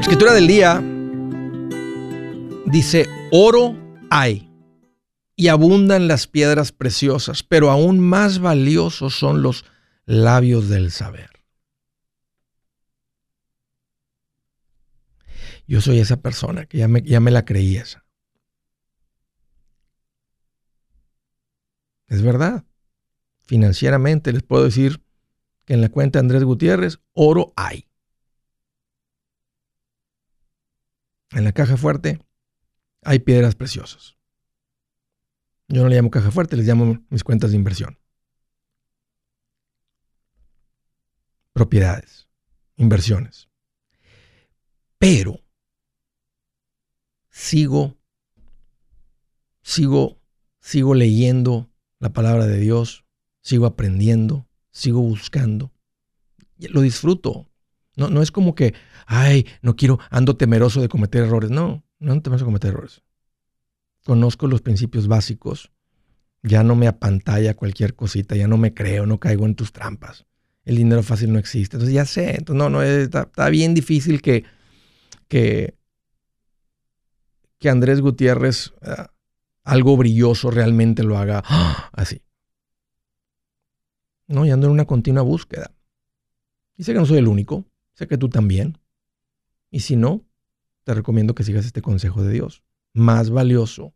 Escritura 0.00 0.34
del 0.34 0.48
día 0.48 0.82
dice, 2.66 3.06
oro 3.30 3.76
hay 4.10 4.50
y 5.36 5.46
abundan 5.46 6.08
las 6.08 6.26
piedras 6.26 6.72
preciosas, 6.72 7.44
pero 7.44 7.70
aún 7.70 8.00
más 8.00 8.40
valiosos 8.40 9.14
son 9.14 9.42
los 9.42 9.64
labios 10.06 10.68
del 10.68 10.90
saber. 10.90 11.33
Yo 15.66 15.80
soy 15.80 15.98
esa 15.98 16.20
persona 16.20 16.66
que 16.66 16.78
ya 16.78 16.88
me, 16.88 17.02
ya 17.02 17.20
me 17.20 17.30
la 17.30 17.44
creí 17.44 17.76
esa. 17.76 18.04
Es 22.06 22.22
verdad. 22.22 22.64
Financieramente 23.42 24.32
les 24.32 24.42
puedo 24.42 24.64
decir 24.64 25.02
que 25.64 25.74
en 25.74 25.80
la 25.80 25.88
cuenta 25.88 26.18
de 26.18 26.20
Andrés 26.20 26.44
Gutiérrez, 26.44 27.00
oro 27.12 27.52
hay. 27.56 27.88
En 31.30 31.44
la 31.44 31.52
caja 31.52 31.76
fuerte 31.76 32.20
hay 33.02 33.18
piedras 33.18 33.54
preciosas. 33.54 34.16
Yo 35.68 35.82
no 35.82 35.88
le 35.88 35.96
llamo 35.96 36.10
caja 36.10 36.30
fuerte, 36.30 36.56
les 36.56 36.66
llamo 36.66 37.04
mis 37.08 37.24
cuentas 37.24 37.50
de 37.50 37.56
inversión. 37.56 37.98
Propiedades, 41.52 42.28
inversiones. 42.76 43.48
Pero 44.98 45.43
sigo, 47.34 47.98
sigo, 49.60 50.20
sigo 50.60 50.94
leyendo 50.94 51.68
la 51.98 52.12
palabra 52.12 52.46
de 52.46 52.60
Dios, 52.60 53.04
sigo 53.42 53.66
aprendiendo, 53.66 54.48
sigo 54.70 55.00
buscando. 55.00 55.72
Lo 56.58 56.80
disfruto. 56.80 57.50
No, 57.96 58.08
no 58.08 58.22
es 58.22 58.30
como 58.30 58.54
que, 58.54 58.74
ay, 59.06 59.46
no 59.62 59.74
quiero, 59.74 59.98
ando 60.10 60.36
temeroso 60.36 60.80
de 60.80 60.88
cometer 60.88 61.24
errores. 61.24 61.50
No, 61.50 61.84
no 61.98 62.12
ando 62.12 62.22
temeroso 62.22 62.44
de 62.44 62.48
cometer 62.48 62.70
errores. 62.70 63.02
Conozco 64.04 64.46
los 64.46 64.62
principios 64.62 65.08
básicos. 65.08 65.72
Ya 66.44 66.62
no 66.62 66.76
me 66.76 66.86
apantalla 66.86 67.54
cualquier 67.54 67.96
cosita, 67.96 68.36
ya 68.36 68.46
no 68.46 68.58
me 68.58 68.74
creo, 68.74 69.06
no 69.06 69.18
caigo 69.18 69.44
en 69.46 69.56
tus 69.56 69.72
trampas. 69.72 70.24
El 70.64 70.76
dinero 70.76 71.02
fácil 71.02 71.32
no 71.32 71.40
existe. 71.40 71.76
Entonces 71.76 71.94
ya 71.94 72.04
sé. 72.04 72.36
Entonces, 72.36 72.56
no, 72.56 72.70
no, 72.70 72.82
está, 72.82 73.22
está 73.22 73.48
bien 73.48 73.74
difícil 73.74 74.22
que, 74.22 74.44
que, 75.26 75.74
que 77.64 77.70
Andrés 77.70 78.02
Gutiérrez 78.02 78.74
uh, 78.82 79.06
algo 79.62 79.96
brilloso 79.96 80.50
realmente 80.50 81.02
lo 81.02 81.16
haga 81.16 81.42
¡ah! 81.46 81.88
así. 81.94 82.20
No, 84.26 84.44
y 84.44 84.50
ando 84.50 84.66
en 84.66 84.74
una 84.74 84.84
continua 84.84 85.22
búsqueda. 85.22 85.74
Y 86.76 86.84
sé 86.84 86.92
que 86.92 86.98
no 86.98 87.06
soy 87.06 87.16
el 87.16 87.26
único. 87.26 87.64
Sé 87.94 88.06
que 88.06 88.18
tú 88.18 88.28
también. 88.28 88.76
Y 89.70 89.80
si 89.80 89.96
no, 89.96 90.26
te 90.82 90.92
recomiendo 90.92 91.34
que 91.34 91.42
sigas 91.42 91.64
este 91.64 91.80
consejo 91.80 92.22
de 92.22 92.34
Dios. 92.34 92.62
Más 92.92 93.30
valioso 93.30 93.94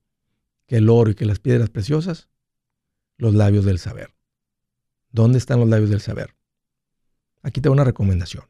que 0.67 0.79
el 0.79 0.89
oro 0.89 1.11
y 1.11 1.15
que 1.15 1.27
las 1.27 1.39
piedras 1.39 1.69
preciosas, 1.69 2.31
los 3.19 3.35
labios 3.35 3.67
del 3.67 3.79
saber. 3.79 4.15
¿Dónde 5.11 5.37
están 5.37 5.61
los 5.61 5.69
labios 5.69 5.91
del 5.91 6.01
saber? 6.01 6.35
Aquí 7.43 7.61
te 7.61 7.69
doy 7.69 7.75
una 7.75 7.85
recomendación. 7.85 8.45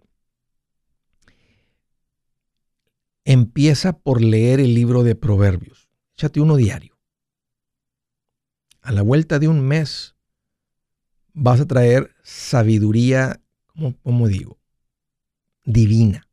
Empieza 3.30 3.92
por 3.92 4.22
leer 4.22 4.58
el 4.58 4.72
libro 4.72 5.02
de 5.02 5.14
Proverbios. 5.14 5.90
Échate 6.16 6.40
uno 6.40 6.56
diario. 6.56 6.98
A 8.80 8.90
la 8.90 9.02
vuelta 9.02 9.38
de 9.38 9.48
un 9.48 9.60
mes 9.60 10.16
vas 11.34 11.60
a 11.60 11.66
traer 11.66 12.16
sabiduría, 12.22 13.42
¿cómo, 14.02 14.28
digo? 14.28 14.58
Divina. 15.66 16.26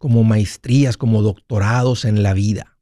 Como 0.00 0.24
maestrías, 0.24 0.96
como 0.96 1.22
doctorados 1.22 2.04
en 2.04 2.24
la 2.24 2.34
vida. 2.34 2.80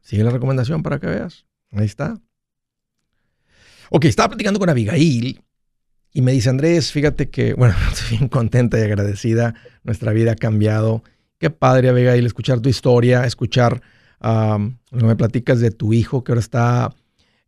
Sigue 0.00 0.24
la 0.24 0.30
recomendación 0.30 0.82
para 0.82 0.98
que 0.98 1.06
veas. 1.06 1.46
Ahí 1.70 1.86
está. 1.86 2.20
Ok, 3.94 4.06
estaba 4.06 4.30
platicando 4.30 4.58
con 4.58 4.70
Abigail 4.70 5.42
y 6.14 6.22
me 6.22 6.32
dice, 6.32 6.48
Andrés, 6.48 6.92
fíjate 6.92 7.28
que, 7.28 7.52
bueno, 7.52 7.74
estoy 7.92 8.16
bien 8.16 8.28
contenta 8.28 8.78
y 8.78 8.82
agradecida. 8.82 9.54
Nuestra 9.84 10.12
vida 10.12 10.32
ha 10.32 10.36
cambiado 10.36 11.02
Qué 11.38 11.50
padre, 11.50 11.90
Abigail, 11.90 12.24
escuchar 12.24 12.60
tu 12.60 12.70
historia, 12.70 13.26
escuchar 13.26 13.82
que 14.22 15.04
me 15.04 15.16
platicas 15.16 15.60
de 15.60 15.72
tu 15.72 15.92
hijo 15.92 16.24
que 16.24 16.32
ahora 16.32 16.40
está 16.40 16.94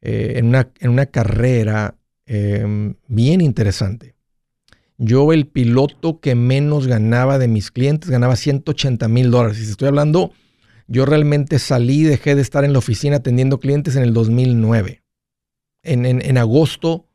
eh, 0.03 0.34
en, 0.36 0.47
una, 0.49 0.68
en, 0.80 0.90
una, 0.90 1.07
carrera 1.07 1.95
em, 2.26 2.97
bien 3.07 3.40
interesante. 3.40 4.16
Yo, 4.99 5.32
el 5.32 5.47
piloto 5.47 6.18
que 6.18 6.34
menos 6.34 6.88
ganaba 6.88 7.38
de 7.38 7.47
mis 7.47 7.70
clientes, 7.70 8.11
ganaba 8.11 8.34
180 8.34 9.07
mil 9.07 9.30
dólares. 9.30 9.61
Y 9.61 9.64
si 9.64 9.70
estoy 9.70 9.86
hablando, 9.86 10.32
yo 10.88 11.07
realmente 11.07 11.59
salí, 11.61 12.03
dejé 12.03 12.34
de 12.34 12.42
estar 12.42 12.64
en 12.64 12.72
la 12.72 12.80
oficina 12.80 13.16
atendiendo 13.16 13.61
clientes 13.61 13.95
en 13.95 14.03
el 14.03 14.12
2009. 14.12 15.03
En, 15.85 16.07
en, 16.07 16.39
agosto, 16.39 17.07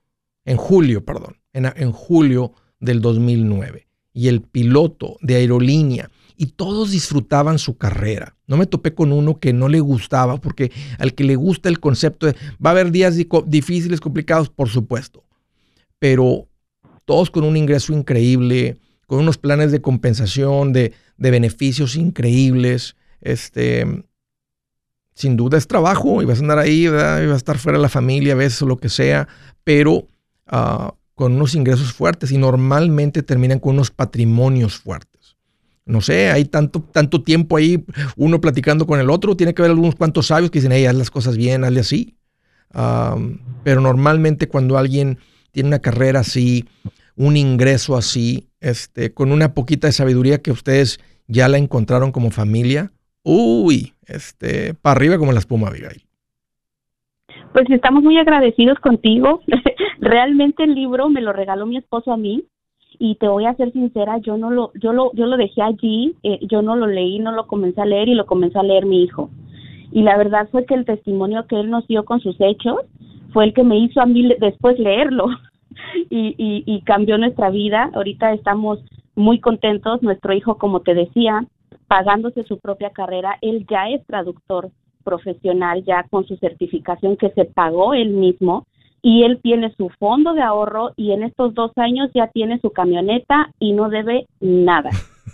en 0.45 0.57
julio, 0.57 1.03
perdón, 1.03 1.37
en, 1.53 1.65
en 1.75 1.91
julio 1.91 2.53
del 2.79 3.01
2009. 3.01 3.87
Y 4.13 4.27
el 4.27 4.41
piloto 4.41 5.17
de 5.21 5.35
aerolínea 5.35 6.09
y 6.41 6.45
todos 6.45 6.91
disfrutaban 6.91 7.59
su 7.59 7.77
carrera. 7.77 8.37
No 8.47 8.55
me 8.55 8.65
topé 8.65 8.93
con 8.93 9.11
uno 9.11 9.41
que 9.41 9.51
no 9.51 9.67
le 9.67 9.81
gustaba, 9.81 10.37
porque 10.37 10.71
al 10.97 11.13
que 11.13 11.25
le 11.25 11.35
gusta 11.35 11.67
el 11.67 11.81
concepto 11.81 12.27
de, 12.27 12.33
va 12.65 12.69
a 12.69 12.71
haber 12.71 12.91
días 12.91 13.17
difíciles, 13.45 13.99
complicados, 13.99 14.49
por 14.49 14.69
supuesto, 14.69 15.25
pero 15.99 16.47
todos 17.03 17.29
con 17.29 17.43
un 17.43 17.57
ingreso 17.57 17.91
increíble, 17.91 18.77
con 19.05 19.19
unos 19.19 19.37
planes 19.37 19.73
de 19.73 19.81
compensación, 19.81 20.71
de, 20.71 20.93
beneficios 21.17 21.97
increíbles. 21.97 22.95
Este, 23.19 24.05
sin 25.19 25.35
duda 25.35 25.57
es 25.57 25.67
trabajo 25.67 26.21
y 26.21 26.25
vas 26.25 26.39
a 26.39 26.41
andar 26.41 26.59
ahí, 26.59 26.87
¿verdad? 26.87 27.21
vas 27.25 27.33
a 27.33 27.37
estar 27.37 27.57
fuera 27.57 27.77
de 27.77 27.81
la 27.81 27.89
familia 27.89 28.33
a 28.33 28.37
veces 28.37 28.61
o 28.61 28.65
lo 28.65 28.77
que 28.77 28.89
sea, 28.89 29.27
pero 29.63 30.07
ah, 30.47 30.93
con 31.13 31.33
unos 31.33 31.55
ingresos 31.55 31.93
fuertes 31.93 32.31
y 32.31 32.37
normalmente 32.37 33.21
terminan 33.21 33.59
con 33.59 33.75
unos 33.75 33.91
patrimonios 33.91 34.77
fuertes 34.79 35.19
no 35.89 36.01
sé, 36.01 36.29
hay 36.29 36.45
tanto, 36.45 36.81
tanto 36.81 37.23
tiempo 37.23 37.57
ahí, 37.57 37.83
uno 38.15 38.39
platicando 38.39 38.85
con 38.85 38.99
el 38.99 39.09
otro, 39.09 39.35
tiene 39.35 39.55
que 39.55 39.63
haber 39.63 39.71
algunos 39.71 39.95
cuantos 39.95 40.27
sabios 40.27 40.51
que 40.51 40.59
dicen, 40.59 40.71
hey, 40.71 40.85
haz 40.85 40.93
las 40.93 41.09
cosas 41.09 41.35
bien, 41.35 41.63
hazle 41.63 41.79
así. 41.79 42.15
pero 43.63 43.81
normalmente 43.81 44.47
cuando 44.47 44.77
alguien 44.77 45.17
tiene 45.51 45.69
una 45.69 45.79
carrera 45.79 46.19
así, 46.19 46.65
un 47.15 47.35
ingreso 47.35 47.97
así, 47.97 48.49
este, 48.59 49.15
con 49.15 49.31
una 49.31 49.55
poquita 49.55 49.87
de 49.87 49.93
sabiduría 49.93 50.43
que 50.43 50.51
ustedes 50.51 50.99
ya 51.27 51.47
la 51.47 51.57
encontraron 51.57 52.11
como 52.11 52.29
familia, 52.29 52.91
uy, 53.29 53.93
este, 54.07 54.73
para 54.73 54.95
arriba 54.95 55.17
como 55.19 55.31
la 55.31 55.39
espuma, 55.39 55.67
Abigail. 55.67 56.01
Pues 57.53 57.69
estamos 57.69 58.03
muy 58.03 58.17
agradecidos 58.17 58.79
contigo. 58.79 59.41
Realmente 59.99 60.63
el 60.63 60.73
libro 60.73 61.09
me 61.09 61.21
lo 61.21 61.31
regaló 61.31 61.67
mi 61.67 61.77
esposo 61.77 62.11
a 62.11 62.17
mí 62.17 62.45
y 62.97 63.15
te 63.15 63.27
voy 63.27 63.45
a 63.45 63.53
ser 63.53 63.71
sincera, 63.71 64.17
yo 64.17 64.37
no 64.37 64.49
lo, 64.49 64.71
yo 64.73 64.93
lo, 64.93 65.13
yo 65.13 65.27
lo 65.27 65.37
dejé 65.37 65.61
allí, 65.61 66.15
eh, 66.23 66.39
yo 66.41 66.61
no 66.61 66.75
lo 66.75 66.87
leí, 66.87 67.19
no 67.19 67.31
lo 67.31 67.45
comencé 67.47 67.81
a 67.81 67.85
leer 67.85 68.09
y 68.09 68.15
lo 68.15 68.25
comenzó 68.25 68.59
a 68.59 68.63
leer 68.63 68.85
mi 68.85 69.03
hijo. 69.03 69.29
Y 69.91 70.01
la 70.01 70.17
verdad 70.17 70.49
fue 70.51 70.65
que 70.65 70.73
el 70.73 70.85
testimonio 70.85 71.45
que 71.47 71.59
él 71.59 71.69
nos 71.69 71.87
dio 71.87 72.05
con 72.05 72.19
sus 72.19 72.35
hechos 72.39 72.77
fue 73.31 73.45
el 73.45 73.53
que 73.53 73.63
me 73.63 73.77
hizo 73.77 74.01
a 74.01 74.05
mí 74.05 74.27
después 74.39 74.79
leerlo 74.79 75.27
y, 76.09 76.35
y, 76.37 76.63
y 76.65 76.81
cambió 76.81 77.17
nuestra 77.17 77.51
vida. 77.51 77.91
Ahorita 77.93 78.33
estamos 78.33 78.79
muy 79.15 79.39
contentos, 79.39 80.01
nuestro 80.01 80.33
hijo, 80.33 80.57
como 80.57 80.81
te 80.81 80.95
decía, 80.95 81.45
pagándose 81.87 82.43
su 82.43 82.59
propia 82.59 82.91
carrera, 82.91 83.37
él 83.41 83.65
ya 83.69 83.89
es 83.89 84.05
traductor 84.05 84.69
profesional, 85.03 85.83
ya 85.85 86.05
con 86.09 86.25
su 86.25 86.35
certificación 86.37 87.17
que 87.17 87.29
se 87.31 87.45
pagó 87.45 87.93
él 87.93 88.09
mismo 88.09 88.65
y 89.01 89.23
él 89.23 89.39
tiene 89.41 89.73
su 89.75 89.89
fondo 89.89 90.33
de 90.33 90.41
ahorro 90.41 90.91
y 90.95 91.11
en 91.11 91.23
estos 91.23 91.53
dos 91.53 91.71
años 91.77 92.09
ya 92.13 92.27
tiene 92.27 92.59
su 92.59 92.71
camioneta 92.71 93.51
y 93.59 93.71
no 93.71 93.89
debe 93.89 94.27
nada. 94.39 94.89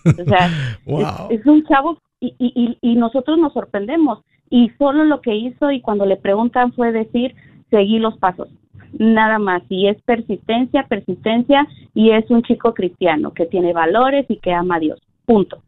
O 0.05 0.23
sea, 0.23 0.49
es, 1.29 1.45
un 1.45 1.63
chavo 1.65 1.97
y, 2.19 2.35
y, 2.37 2.77
y, 2.81 2.95
nosotros 2.95 3.37
nos 3.37 3.53
sorprendemos 3.53 4.19
y 4.49 4.69
solo 4.77 5.03
lo 5.03 5.21
que 5.21 5.35
hizo 5.35 5.71
y 5.71 5.81
cuando 5.81 6.05
le 6.05 6.17
preguntan 6.17 6.73
fue 6.73 6.91
decir, 6.91 7.35
seguí 7.71 7.99
los 7.99 8.17
pasos, 8.17 8.49
nada 8.97 9.39
más. 9.39 9.63
Y 9.69 9.87
es 9.87 10.01
persistencia, 10.03 10.85
persistencia 10.87 11.67
y 11.93 12.11
es 12.11 12.29
un 12.29 12.43
chico 12.43 12.73
cristiano 12.73 13.33
que 13.33 13.45
tiene 13.45 13.73
valores 13.73 14.25
y 14.29 14.37
que 14.37 14.53
ama 14.53 14.75
a 14.75 14.79
Dios. 14.79 15.01
Punto. 15.25 15.61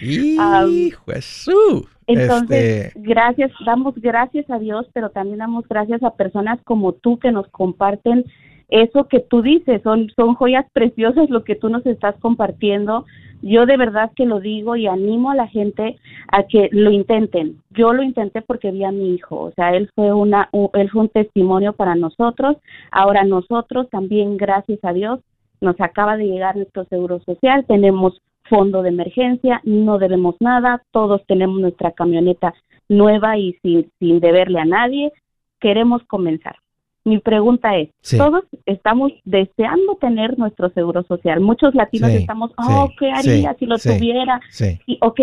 ¡Hijo 0.00 1.02
Jesús! 1.06 1.84
Entonces, 2.06 2.86
este 2.86 3.00
gracias, 3.00 3.52
damos 3.64 3.94
gracias 3.96 4.50
a 4.50 4.58
Dios, 4.58 4.86
pero 4.92 5.10
también 5.10 5.38
damos 5.38 5.66
gracias 5.68 6.02
a 6.02 6.14
personas 6.16 6.58
como 6.64 6.92
tú 6.92 7.18
que 7.18 7.30
nos 7.30 7.46
comparten 7.48 8.24
eso 8.70 9.08
que 9.08 9.20
tú 9.20 9.42
dices, 9.42 9.82
son, 9.82 10.10
son 10.14 10.34
joyas 10.34 10.64
preciosas 10.72 11.28
lo 11.28 11.44
que 11.44 11.56
tú 11.56 11.68
nos 11.68 11.84
estás 11.86 12.14
compartiendo. 12.20 13.04
Yo 13.42 13.66
de 13.66 13.76
verdad 13.76 14.12
que 14.14 14.26
lo 14.26 14.38
digo 14.38 14.76
y 14.76 14.86
animo 14.86 15.30
a 15.30 15.34
la 15.34 15.48
gente 15.48 15.98
a 16.28 16.44
que 16.44 16.68
lo 16.72 16.90
intenten. 16.90 17.60
Yo 17.70 17.92
lo 17.92 18.02
intenté 18.02 18.42
porque 18.42 18.70
vi 18.70 18.84
a 18.84 18.92
mi 18.92 19.14
hijo, 19.14 19.40
o 19.40 19.52
sea, 19.52 19.74
él 19.74 19.90
fue 19.94 20.12
una 20.12 20.48
él 20.74 20.90
fue 20.90 21.02
un 21.02 21.08
testimonio 21.08 21.72
para 21.72 21.94
nosotros. 21.94 22.56
Ahora 22.90 23.24
nosotros 23.24 23.88
también 23.90 24.36
gracias 24.36 24.78
a 24.82 24.92
Dios 24.92 25.20
nos 25.60 25.78
acaba 25.80 26.16
de 26.16 26.26
llegar 26.26 26.56
nuestro 26.56 26.84
seguro 26.84 27.20
social, 27.20 27.64
tenemos 27.66 28.20
fondo 28.50 28.82
de 28.82 28.90
emergencia, 28.90 29.62
no 29.64 29.98
debemos 29.98 30.34
nada, 30.40 30.82
todos 30.90 31.22
tenemos 31.26 31.58
nuestra 31.60 31.92
camioneta 31.92 32.52
nueva 32.88 33.38
y 33.38 33.54
sin, 33.62 33.90
sin 33.98 34.20
deberle 34.20 34.58
a 34.58 34.64
nadie, 34.66 35.12
queremos 35.60 36.02
comenzar. 36.04 36.56
Mi 37.04 37.18
pregunta 37.18 37.76
es, 37.78 37.88
todos 38.18 38.44
estamos 38.66 39.12
deseando 39.24 39.94
tener 39.94 40.38
nuestro 40.38 40.68
seguro 40.70 41.02
social. 41.04 41.40
Muchos 41.40 41.74
latinos 41.74 42.10
estamos, 42.10 42.50
oh, 42.58 42.90
¿qué 42.98 43.10
haría 43.10 43.54
si 43.58 43.64
lo 43.64 43.78
tuviera? 43.78 44.40
Y, 44.86 44.98
ok, 45.00 45.20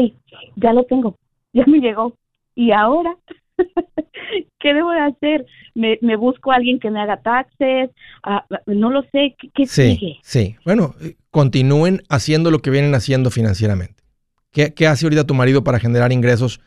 ya 0.56 0.74
lo 0.74 0.86
tengo, 0.86 1.16
ya 1.54 1.66
me 1.68 1.80
llegó. 1.80 2.14
¿Y 2.56 2.72
ahora? 2.72 3.16
¿Qué 4.60 4.74
debo 4.74 4.92
de 4.92 5.00
hacer? 5.00 5.46
¿Me, 5.76 6.16
busco 6.16 6.52
a 6.52 6.56
alguien 6.56 6.80
que 6.80 6.90
me 6.90 7.00
haga 7.00 7.22
taxes? 7.22 7.92
Ah, 8.24 8.46
no 8.66 8.90
lo 8.90 9.04
sé. 9.12 9.36
¿Qué, 9.54 9.66
sí, 9.66 10.20
Sí, 10.22 10.56
bueno, 10.66 10.96
eh, 11.02 11.16
continúen 11.32 12.02
haciendo 12.10 12.52
lo 12.52 12.60
que 12.60 12.72
vienen 12.72 12.96
haciendo 12.96 13.30
financieramente. 13.30 14.04
¿Qué, 14.52 14.74
¿Qué 14.74 14.88
hace 14.88 15.06
ahorita 15.06 15.26
tu 15.26 15.34
marido 15.34 15.64
para 15.64 15.80
generar 15.80 16.12
ingresos? 16.12 16.60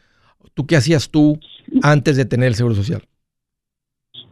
¿Tú 0.55 0.67
qué 0.67 0.77
hacías 0.77 1.11
tú 1.11 1.39
antes 1.83 2.17
de 2.17 2.25
tener 2.25 2.49
el 2.49 2.55
Seguro 2.55 2.75
Social? 2.75 3.03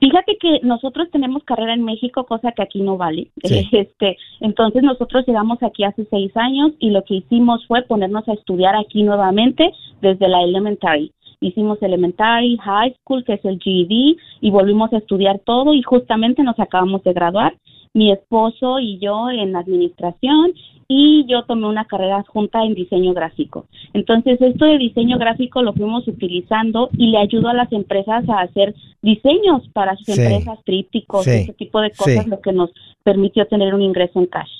Fíjate 0.01 0.37
que 0.41 0.61
nosotros 0.63 1.09
tenemos 1.11 1.43
carrera 1.43 1.75
en 1.75 1.85
México, 1.85 2.25
cosa 2.25 2.53
que 2.53 2.63
aquí 2.63 2.81
no 2.81 2.97
vale. 2.97 3.31
Este, 3.43 4.17
entonces 4.41 4.83
nosotros 4.83 5.25
llegamos 5.27 5.63
aquí 5.63 5.85
hace 5.85 6.07
seis 6.11 6.37
años 6.37 6.73
y 6.79 6.91
lo 6.91 7.05
que 7.05 7.17
hicimos 7.17 7.67
fue 7.67 7.83
ponernos 7.83 8.29
a 8.29 8.35
estudiar 8.35 8.77
aquí 8.77 9.03
nuevamente 9.03 9.73
desde 10.01 10.29
la 10.29 10.43
elementary 10.43 11.13
hicimos 11.41 11.80
elementary, 11.82 12.57
high 12.59 12.95
school, 13.01 13.24
que 13.24 13.34
es 13.34 13.45
el 13.45 13.59
GED, 13.59 14.16
y 14.41 14.51
volvimos 14.51 14.93
a 14.93 14.99
estudiar 14.99 15.41
todo 15.41 15.74
y 15.74 15.82
justamente 15.82 16.43
nos 16.43 16.59
acabamos 16.59 17.03
de 17.05 17.12
graduar, 17.12 17.57
mi 17.95 18.12
esposo 18.12 18.78
y 18.78 18.99
yo 18.99 19.30
en 19.30 19.57
administración 19.57 20.53
y 20.86 21.26
yo 21.28 21.43
tomé 21.45 21.66
una 21.66 21.84
carrera 21.84 22.24
junta 22.26 22.64
en 22.64 22.74
diseño 22.74 23.12
gráfico. 23.12 23.66
Entonces, 23.93 24.41
esto 24.41 24.64
de 24.64 24.78
diseño 24.78 25.18
gráfico 25.18 25.62
lo 25.62 25.74
fuimos 25.74 26.07
utilizando 26.09 26.89
y 26.97 27.09
le 27.09 27.18
ayudó 27.18 27.49
a 27.49 27.55
las 27.55 27.70
empresas 27.72 28.26
a 28.28 28.41
hacer 28.41 28.74
diseños 29.03 29.68
para 29.74 29.97
sus 29.97 30.09
empresas, 30.11 30.59
trípticos, 30.64 31.26
ese 31.26 31.53
tipo 31.53 31.80
de 31.80 31.91
cosas, 31.91 32.26
lo 32.26 32.41
que 32.41 32.53
nos 32.53 32.70
permitió 33.03 33.47
tener 33.47 33.74
un 33.74 33.82
ingreso 33.82 34.18
en 34.18 34.26
cash. 34.26 34.51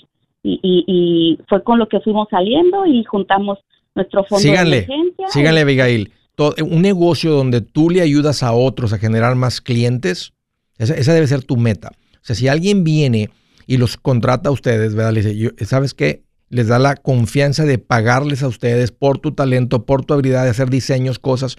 Y, 0.43 0.61
y, 0.63 1.39
fue 1.49 1.63
con 1.63 1.79
lo 1.79 1.89
que 1.89 2.01
fuimos 2.01 2.29
saliendo 2.31 2.87
y 2.87 3.05
juntamos 3.05 3.59
nuestro 3.95 4.25
fondo 4.25 4.49
de 4.49 4.55
emergencia. 4.55 5.29
Síganle, 5.29 5.61
Abigail 5.61 6.13
un 6.39 6.83
negocio 6.83 7.33
donde 7.33 7.61
tú 7.61 7.91
le 7.91 8.01
ayudas 8.01 8.43
a 8.43 8.53
otros 8.53 8.93
a 8.93 8.99
generar 8.99 9.35
más 9.35 9.61
clientes, 9.61 10.33
esa, 10.79 11.13
debe 11.13 11.27
ser 11.27 11.43
tu 11.43 11.57
meta. 11.57 11.91
O 12.15 12.21
sea, 12.23 12.37
si 12.37 12.49
alguien 12.49 12.85
viene 12.85 13.31
y 13.67 13.77
los 13.77 13.97
contrata 13.97 14.49
a 14.49 14.53
ustedes, 14.53 14.95
¿verdad? 14.95 15.13
Le 15.13 15.23
dice, 15.23 15.67
¿sabes 15.67 15.95
qué? 15.95 16.23
Les 16.49 16.69
da 16.69 16.79
la 16.79 16.97
confianza 16.97 17.65
de 17.65 17.79
pagarles 17.79 18.43
a 18.43 18.49
ustedes 18.49 18.93
por 18.93 19.19
tu 19.19 19.33
talento, 19.33 19.85
por 19.85 20.05
tu 20.05 20.15
habilidad 20.15 20.45
de 20.45 20.51
hacer 20.51 20.71
diseños, 20.71 21.19
cosas. 21.19 21.57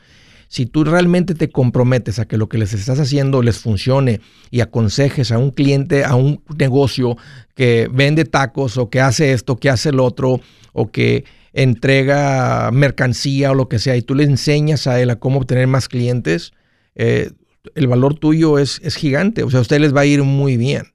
Si 0.47 0.65
tú 0.65 0.83
realmente 0.83 1.35
te 1.35 1.51
comprometes 1.51 2.17
a 2.17 2.25
que 2.25 2.37
lo 2.37 2.49
que 2.49 2.57
les 2.57 2.73
estás 2.73 2.99
haciendo 2.99 3.43
les 3.43 3.59
funcione 3.59 4.19
y 4.49 4.61
aconsejes 4.61 5.31
a 5.31 5.37
un 5.37 5.51
cliente, 5.51 6.05
a 6.05 6.15
un 6.15 6.41
negocio 6.57 7.17
que 7.53 7.87
vende 7.93 8.25
tacos 8.25 8.77
o 8.77 8.89
que 8.89 8.99
hace 8.99 9.33
esto, 9.33 9.57
que 9.57 9.69
hace 9.69 9.89
el 9.89 9.99
otro, 9.99 10.41
o 10.73 10.89
que 10.89 11.25
entrega 11.53 12.69
mercancía 12.71 13.51
o 13.51 13.55
lo 13.55 13.69
que 13.69 13.79
sea, 13.79 13.95
y 13.95 14.01
tú 14.01 14.15
le 14.15 14.23
enseñas 14.23 14.87
a 14.87 15.01
él 15.01 15.09
a 15.09 15.17
cómo 15.17 15.39
obtener 15.39 15.67
más 15.67 15.87
clientes, 15.87 16.51
eh, 16.95 17.31
el 17.75 17.87
valor 17.87 18.15
tuyo 18.15 18.59
es, 18.59 18.79
es, 18.83 18.95
gigante. 18.95 19.43
O 19.43 19.49
sea, 19.49 19.59
a 19.59 19.61
usted 19.61 19.79
les 19.79 19.95
va 19.95 20.01
a 20.01 20.05
ir 20.05 20.23
muy 20.23 20.57
bien. 20.57 20.93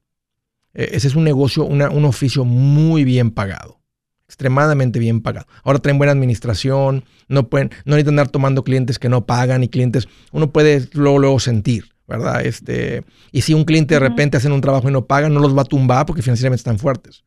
Eh, 0.73 0.89
ese 0.93 1.07
es 1.07 1.15
un 1.15 1.23
negocio, 1.23 1.65
un 1.65 2.05
oficio 2.05 2.43
muy 2.45 3.03
bien 3.03 3.31
pagado 3.31 3.85
extremadamente 4.27 4.99
bien 4.99 5.21
pagado. 5.21 5.47
Ahora 5.63 5.79
traen 5.79 5.97
buena 5.97 6.11
administración, 6.11 7.05
no 7.27 7.47
pueden, 7.49 7.69
no 7.85 7.91
necesitan 7.95 8.13
andar 8.13 8.29
tomando 8.29 8.63
clientes 8.63 8.99
que 8.99 9.09
no 9.09 9.25
pagan 9.25 9.63
y 9.63 9.69
clientes, 9.69 10.07
uno 10.31 10.51
puede 10.51 10.87
luego, 10.93 11.19
luego 11.19 11.39
sentir, 11.39 11.85
¿verdad? 12.07 12.45
Este, 12.45 13.03
y 13.31 13.41
si 13.41 13.53
un 13.53 13.65
cliente 13.65 13.95
de 13.95 13.99
repente 13.99 14.37
hacen 14.37 14.51
un 14.51 14.61
trabajo 14.61 14.89
y 14.89 14.91
no 14.91 15.05
pagan, 15.05 15.33
no 15.33 15.39
los 15.39 15.55
va 15.55 15.61
a 15.61 15.65
tumbar 15.65 16.05
porque 16.05 16.21
financieramente 16.21 16.59
están 16.59 16.79
fuertes. 16.79 17.23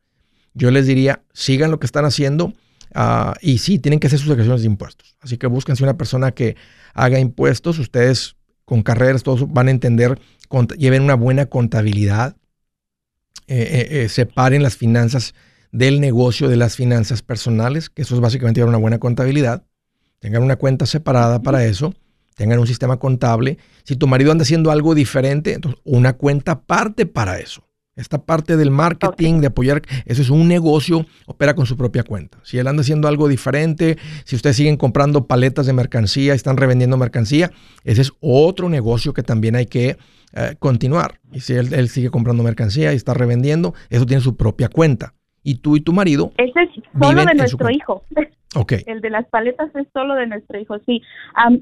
Yo 0.53 0.71
les 0.71 0.87
diría, 0.87 1.23
sigan 1.33 1.71
lo 1.71 1.79
que 1.79 1.85
están 1.85 2.05
haciendo 2.05 2.53
uh, 2.95 3.33
y 3.41 3.57
sí, 3.59 3.79
tienen 3.79 3.99
que 3.99 4.07
hacer 4.07 4.19
sus 4.19 4.29
declaraciones 4.29 4.61
de 4.61 4.67
impuestos. 4.67 5.15
Así 5.19 5.37
que 5.37 5.47
búsquense 5.47 5.83
una 5.83 5.97
persona 5.97 6.31
que 6.31 6.55
haga 6.93 7.19
impuestos. 7.19 7.79
Ustedes 7.79 8.35
con 8.65 8.83
carreras, 8.83 9.23
todos 9.23 9.51
van 9.51 9.67
a 9.67 9.71
entender, 9.71 10.19
lleven 10.77 11.01
una 11.01 11.15
buena 11.15 11.47
contabilidad, 11.47 12.37
eh, 13.47 13.57
eh, 13.57 14.03
eh, 14.03 14.09
separen 14.09 14.61
las 14.61 14.77
finanzas 14.77 15.33
del 15.71 15.99
negocio 15.99 16.47
de 16.47 16.55
las 16.55 16.75
finanzas 16.75 17.23
personales, 17.23 17.89
que 17.89 18.03
eso 18.03 18.13
es 18.13 18.21
básicamente 18.21 18.63
una 18.63 18.77
buena 18.77 18.99
contabilidad. 18.99 19.63
Tengan 20.19 20.43
una 20.43 20.57
cuenta 20.57 20.85
separada 20.85 21.41
para 21.41 21.65
eso, 21.65 21.95
tengan 22.35 22.59
un 22.59 22.67
sistema 22.67 22.97
contable. 22.97 23.57
Si 23.85 23.95
tu 23.95 24.05
marido 24.05 24.31
anda 24.31 24.43
haciendo 24.43 24.69
algo 24.69 24.93
diferente, 24.93 25.53
entonces 25.53 25.81
una 25.83 26.13
cuenta 26.13 26.51
aparte 26.51 27.07
para 27.07 27.39
eso. 27.39 27.63
Esta 27.99 28.23
parte 28.23 28.55
del 28.55 28.71
marketing, 28.71 29.41
de 29.41 29.47
apoyar, 29.47 29.81
eso 30.05 30.21
es 30.21 30.29
un 30.29 30.47
negocio, 30.47 31.05
opera 31.25 31.53
con 31.53 31.65
su 31.65 31.75
propia 31.75 32.03
cuenta. 32.03 32.37
Si 32.43 32.57
él 32.57 32.67
anda 32.67 32.81
haciendo 32.81 33.07
algo 33.07 33.27
diferente, 33.27 33.97
si 34.23 34.35
ustedes 34.35 34.55
siguen 34.55 34.77
comprando 34.77 35.27
paletas 35.27 35.65
de 35.65 35.73
mercancía, 35.73 36.33
están 36.33 36.57
revendiendo 36.57 36.97
mercancía, 36.97 37.51
ese 37.83 38.01
es 38.01 38.13
otro 38.21 38.69
negocio 38.69 39.13
que 39.13 39.23
también 39.23 39.55
hay 39.55 39.65
que 39.65 39.97
eh, 40.33 40.55
continuar. 40.59 41.19
Y 41.33 41.41
si 41.41 41.53
él, 41.53 41.73
él 41.73 41.89
sigue 41.89 42.09
comprando 42.09 42.41
mercancía 42.41 42.93
y 42.93 42.95
está 42.95 43.13
revendiendo, 43.13 43.73
eso 43.89 44.05
tiene 44.05 44.21
su 44.21 44.37
propia 44.37 44.69
cuenta 44.69 45.13
y 45.43 45.55
tú 45.55 45.75
y 45.75 45.81
tu 45.81 45.93
marido. 45.93 46.31
Ese 46.37 46.61
es 46.61 46.69
solo 46.99 47.25
de 47.25 47.35
nuestro 47.35 47.69
hijo. 47.69 48.03
Okay. 48.55 48.81
El 48.87 48.99
de 49.01 49.11
las 49.11 49.27
paletas 49.27 49.69
es 49.75 49.85
solo 49.93 50.15
de 50.15 50.25
nuestro 50.25 50.59
hijo, 50.59 50.79
sí. 50.83 51.03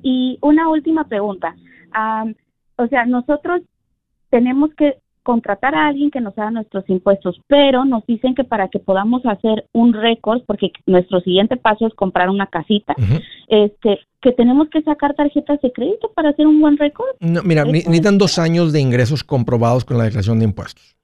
y 0.03 0.39
una 0.41 0.69
última 0.69 1.03
pregunta. 1.03 1.53
o 2.77 2.87
sea, 2.87 3.05
nosotros 3.05 3.61
tenemos 4.29 4.69
que 4.73 4.95
contratar 5.27 5.75
a 5.75 5.89
alguien 5.89 6.09
que 6.09 6.21
nos 6.21 6.37
haga 6.37 6.51
nuestros 6.51 6.89
impuestos, 6.89 7.35
pero 7.47 7.83
nos 7.83 8.05
dicen 8.05 8.33
que 8.33 8.45
para 8.45 8.69
que 8.69 8.79
podamos 8.79 9.25
hacer 9.25 9.65
un 9.73 9.91
récord, 9.91 10.39
porque 10.47 10.71
nuestro 10.85 11.19
siguiente 11.19 11.57
paso 11.57 11.85
es 11.85 11.93
comprar 11.95 12.29
una 12.29 12.47
casita, 12.47 12.95
este, 13.49 13.99
que 14.21 14.31
tenemos 14.31 14.69
que 14.69 14.81
sacar 14.83 15.15
tarjetas 15.15 15.59
de 15.59 15.73
crédito 15.73 16.13
para 16.15 16.29
hacer 16.29 16.47
un 16.47 16.61
buen 16.61 16.77
récord. 16.77 17.09
No, 17.19 17.43
mira, 17.43 17.65
necesitan 17.65 18.17
dos 18.17 18.39
años 18.39 18.71
de 18.71 18.79
ingresos 18.79 19.25
comprobados 19.25 19.83
con 19.83 19.97
la 19.97 20.05
declaración 20.05 20.39
de 20.39 20.45
impuestos 20.45 20.95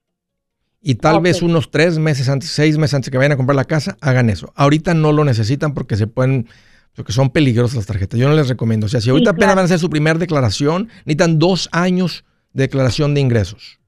y 0.82 0.96
tal 0.96 1.20
vez 1.20 1.42
unos 1.42 1.70
tres 1.70 2.00
meses 2.00 2.30
antes, 2.30 2.50
seis 2.50 2.78
meses 2.78 2.94
antes 2.94 3.10
que 3.10 3.18
vayan 3.18 3.34
a 3.34 3.38
comprar 3.38 3.58
la 3.58 3.66
casa, 3.66 3.98
hagan 4.00 4.30
eso. 4.30 4.54
Ahorita 4.56 4.94
no 4.94 5.12
lo 5.12 5.26
necesitan 5.26 5.74
porque 5.74 5.98
se 5.98 6.08
pueden, 6.08 6.48
porque 6.96 7.12
son 7.12 7.30
peligrosas 7.30 7.76
las 7.76 7.86
tarjetas. 7.88 8.18
Yo 8.18 8.30
no 8.30 8.36
les 8.36 8.48
recomiendo. 8.48 8.86
O 8.86 8.90
sea, 8.90 9.02
si 9.02 9.10
ahorita 9.10 9.32
apenas 9.32 9.56
van 9.56 9.64
a 9.64 9.66
hacer 9.66 9.80
su 9.80 9.90
primera 9.90 10.18
declaración, 10.18 10.88
necesitan 11.04 11.40
dos 11.40 11.68
años 11.74 12.24
de 12.54 12.64
declaración 12.64 13.14
de 13.14 13.20
ingresos. 13.20 13.83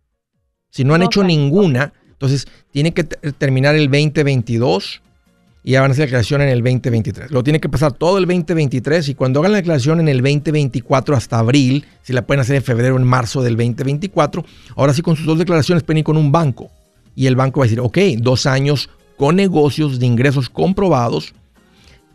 Si 0.76 0.84
no 0.84 0.94
han 0.94 1.04
hecho 1.04 1.24
ninguna, 1.24 1.94
entonces 2.12 2.50
tiene 2.72 2.94
que 2.94 3.06
terminar 3.06 3.76
el 3.76 3.90
2022 3.90 5.02
y 5.64 5.72
ya 5.72 5.80
van 5.80 5.90
a 5.90 5.94
hacer 5.94 6.02
la 6.02 6.06
declaración 6.08 6.42
en 6.42 6.50
el 6.50 6.60
2023. 6.60 7.32
Lo 7.32 7.46
tiene 7.46 7.62
que 7.62 7.70
pasar 7.70 7.94
todo 7.94 8.18
el 8.18 8.26
2023 8.26 9.08
y 9.08 9.16
cuando 9.16 9.40
hagan 9.40 9.54
la 9.54 9.60
declaración 9.60 10.02
en 10.02 10.10
el 10.10 10.18
2024 10.18 11.16
hasta 11.16 11.40
abril, 11.40 11.86
si 12.02 12.12
la 12.12 12.28
pueden 12.28 12.42
hacer 12.42 12.58
en 12.58 12.62
febrero 12.62 12.96
o 12.96 12.98
en 12.98 13.06
marzo 13.06 13.42
del 13.42 13.56
2024, 13.56 14.44
ahora 14.76 14.94
sí 14.94 15.02
con 15.02 15.16
sus 15.16 15.26
dos 15.26 15.40
declaraciones 15.40 15.82
pueden 15.82 16.00
ir 16.00 16.04
con 16.04 16.18
un 16.18 16.34
banco 16.34 16.70
y 17.16 17.28
el 17.28 17.38
banco 17.38 17.62
va 17.62 17.68
a 17.68 17.68
decir, 17.68 17.80
ok, 17.80 17.98
dos 18.18 18.46
años 18.46 18.90
con 19.16 19.38
negocios 19.38 19.98
de 19.98 20.08
ingresos 20.08 20.50
comprobados, 20.50 21.34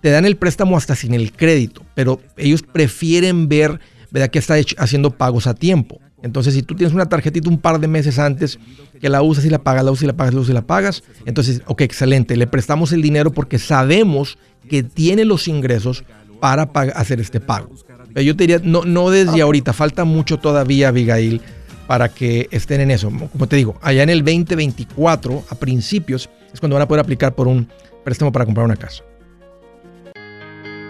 te 0.03 0.11
dan 0.11 0.27
el 0.27 0.37
préstamo 0.37 0.77
hasta 0.77 0.95
sin 0.97 1.15
el 1.15 1.33
crédito, 1.33 1.81
pero 1.95 2.21
ellos 2.37 2.63
prefieren 2.63 3.49
ver, 3.49 3.81
¿verdad? 4.11 4.29
Que 4.29 4.39
está 4.39 4.57
haciendo 4.77 5.13
pagos 5.13 5.47
a 5.47 5.55
tiempo. 5.55 5.99
Entonces, 6.23 6.55
si 6.55 6.63
tú 6.63 6.75
tienes 6.75 6.95
una 6.95 7.09
tarjetita 7.09 7.49
un 7.49 7.59
par 7.59 7.81
de 7.81 7.89
meses 7.89 8.19
antes 8.19 8.59
que 9.01 9.09
la 9.09 9.23
usas 9.23 9.45
y 9.45 9.51
la 9.51 9.63
pagas, 9.63 9.85
la 9.85 9.91
usas 9.91 10.05
y 10.05 10.07
la 10.07 10.13
pagas, 10.13 10.35
la 10.35 10.41
usas 10.41 10.51
y 10.51 10.55
la 10.55 10.67
pagas, 10.67 11.03
entonces, 11.25 11.63
ok, 11.67 11.81
excelente, 11.83 12.37
le 12.37 12.47
prestamos 12.47 12.93
el 12.93 13.03
dinero 13.03 13.33
porque 13.33 13.59
sabemos 13.59 14.39
que 14.69 14.83
tiene 14.83 15.25
los 15.25 15.49
ingresos 15.49 16.05
para 16.41 16.63
hacer 16.95 17.21
este 17.21 17.41
pago. 17.41 17.71
Pero 18.13 18.23
yo 18.23 18.37
te 18.37 18.45
diría, 18.45 18.61
no, 18.63 18.85
no 18.85 19.11
desde 19.11 19.41
ahorita, 19.41 19.73
falta 19.73 20.05
mucho 20.05 20.39
todavía, 20.39 20.89
Abigail, 20.89 21.41
para 21.87 22.09
que 22.09 22.49
estén 22.51 22.81
en 22.81 22.91
eso. 22.91 23.11
Como 23.33 23.47
te 23.47 23.57
digo, 23.57 23.79
allá 23.83 24.03
en 24.03 24.11
el 24.11 24.25
2024, 24.25 25.45
a 25.49 25.55
principios, 25.55 26.29
es 26.53 26.61
cuando 26.61 26.75
van 26.75 26.83
a 26.83 26.89
poder 26.89 27.03
aplicar 27.03 27.35
por 27.35 27.49
un 27.49 27.69
préstamo 28.05 28.33
para 28.33 28.45
comprar 28.45 28.65
una 28.65 28.77
casa. 28.77 29.03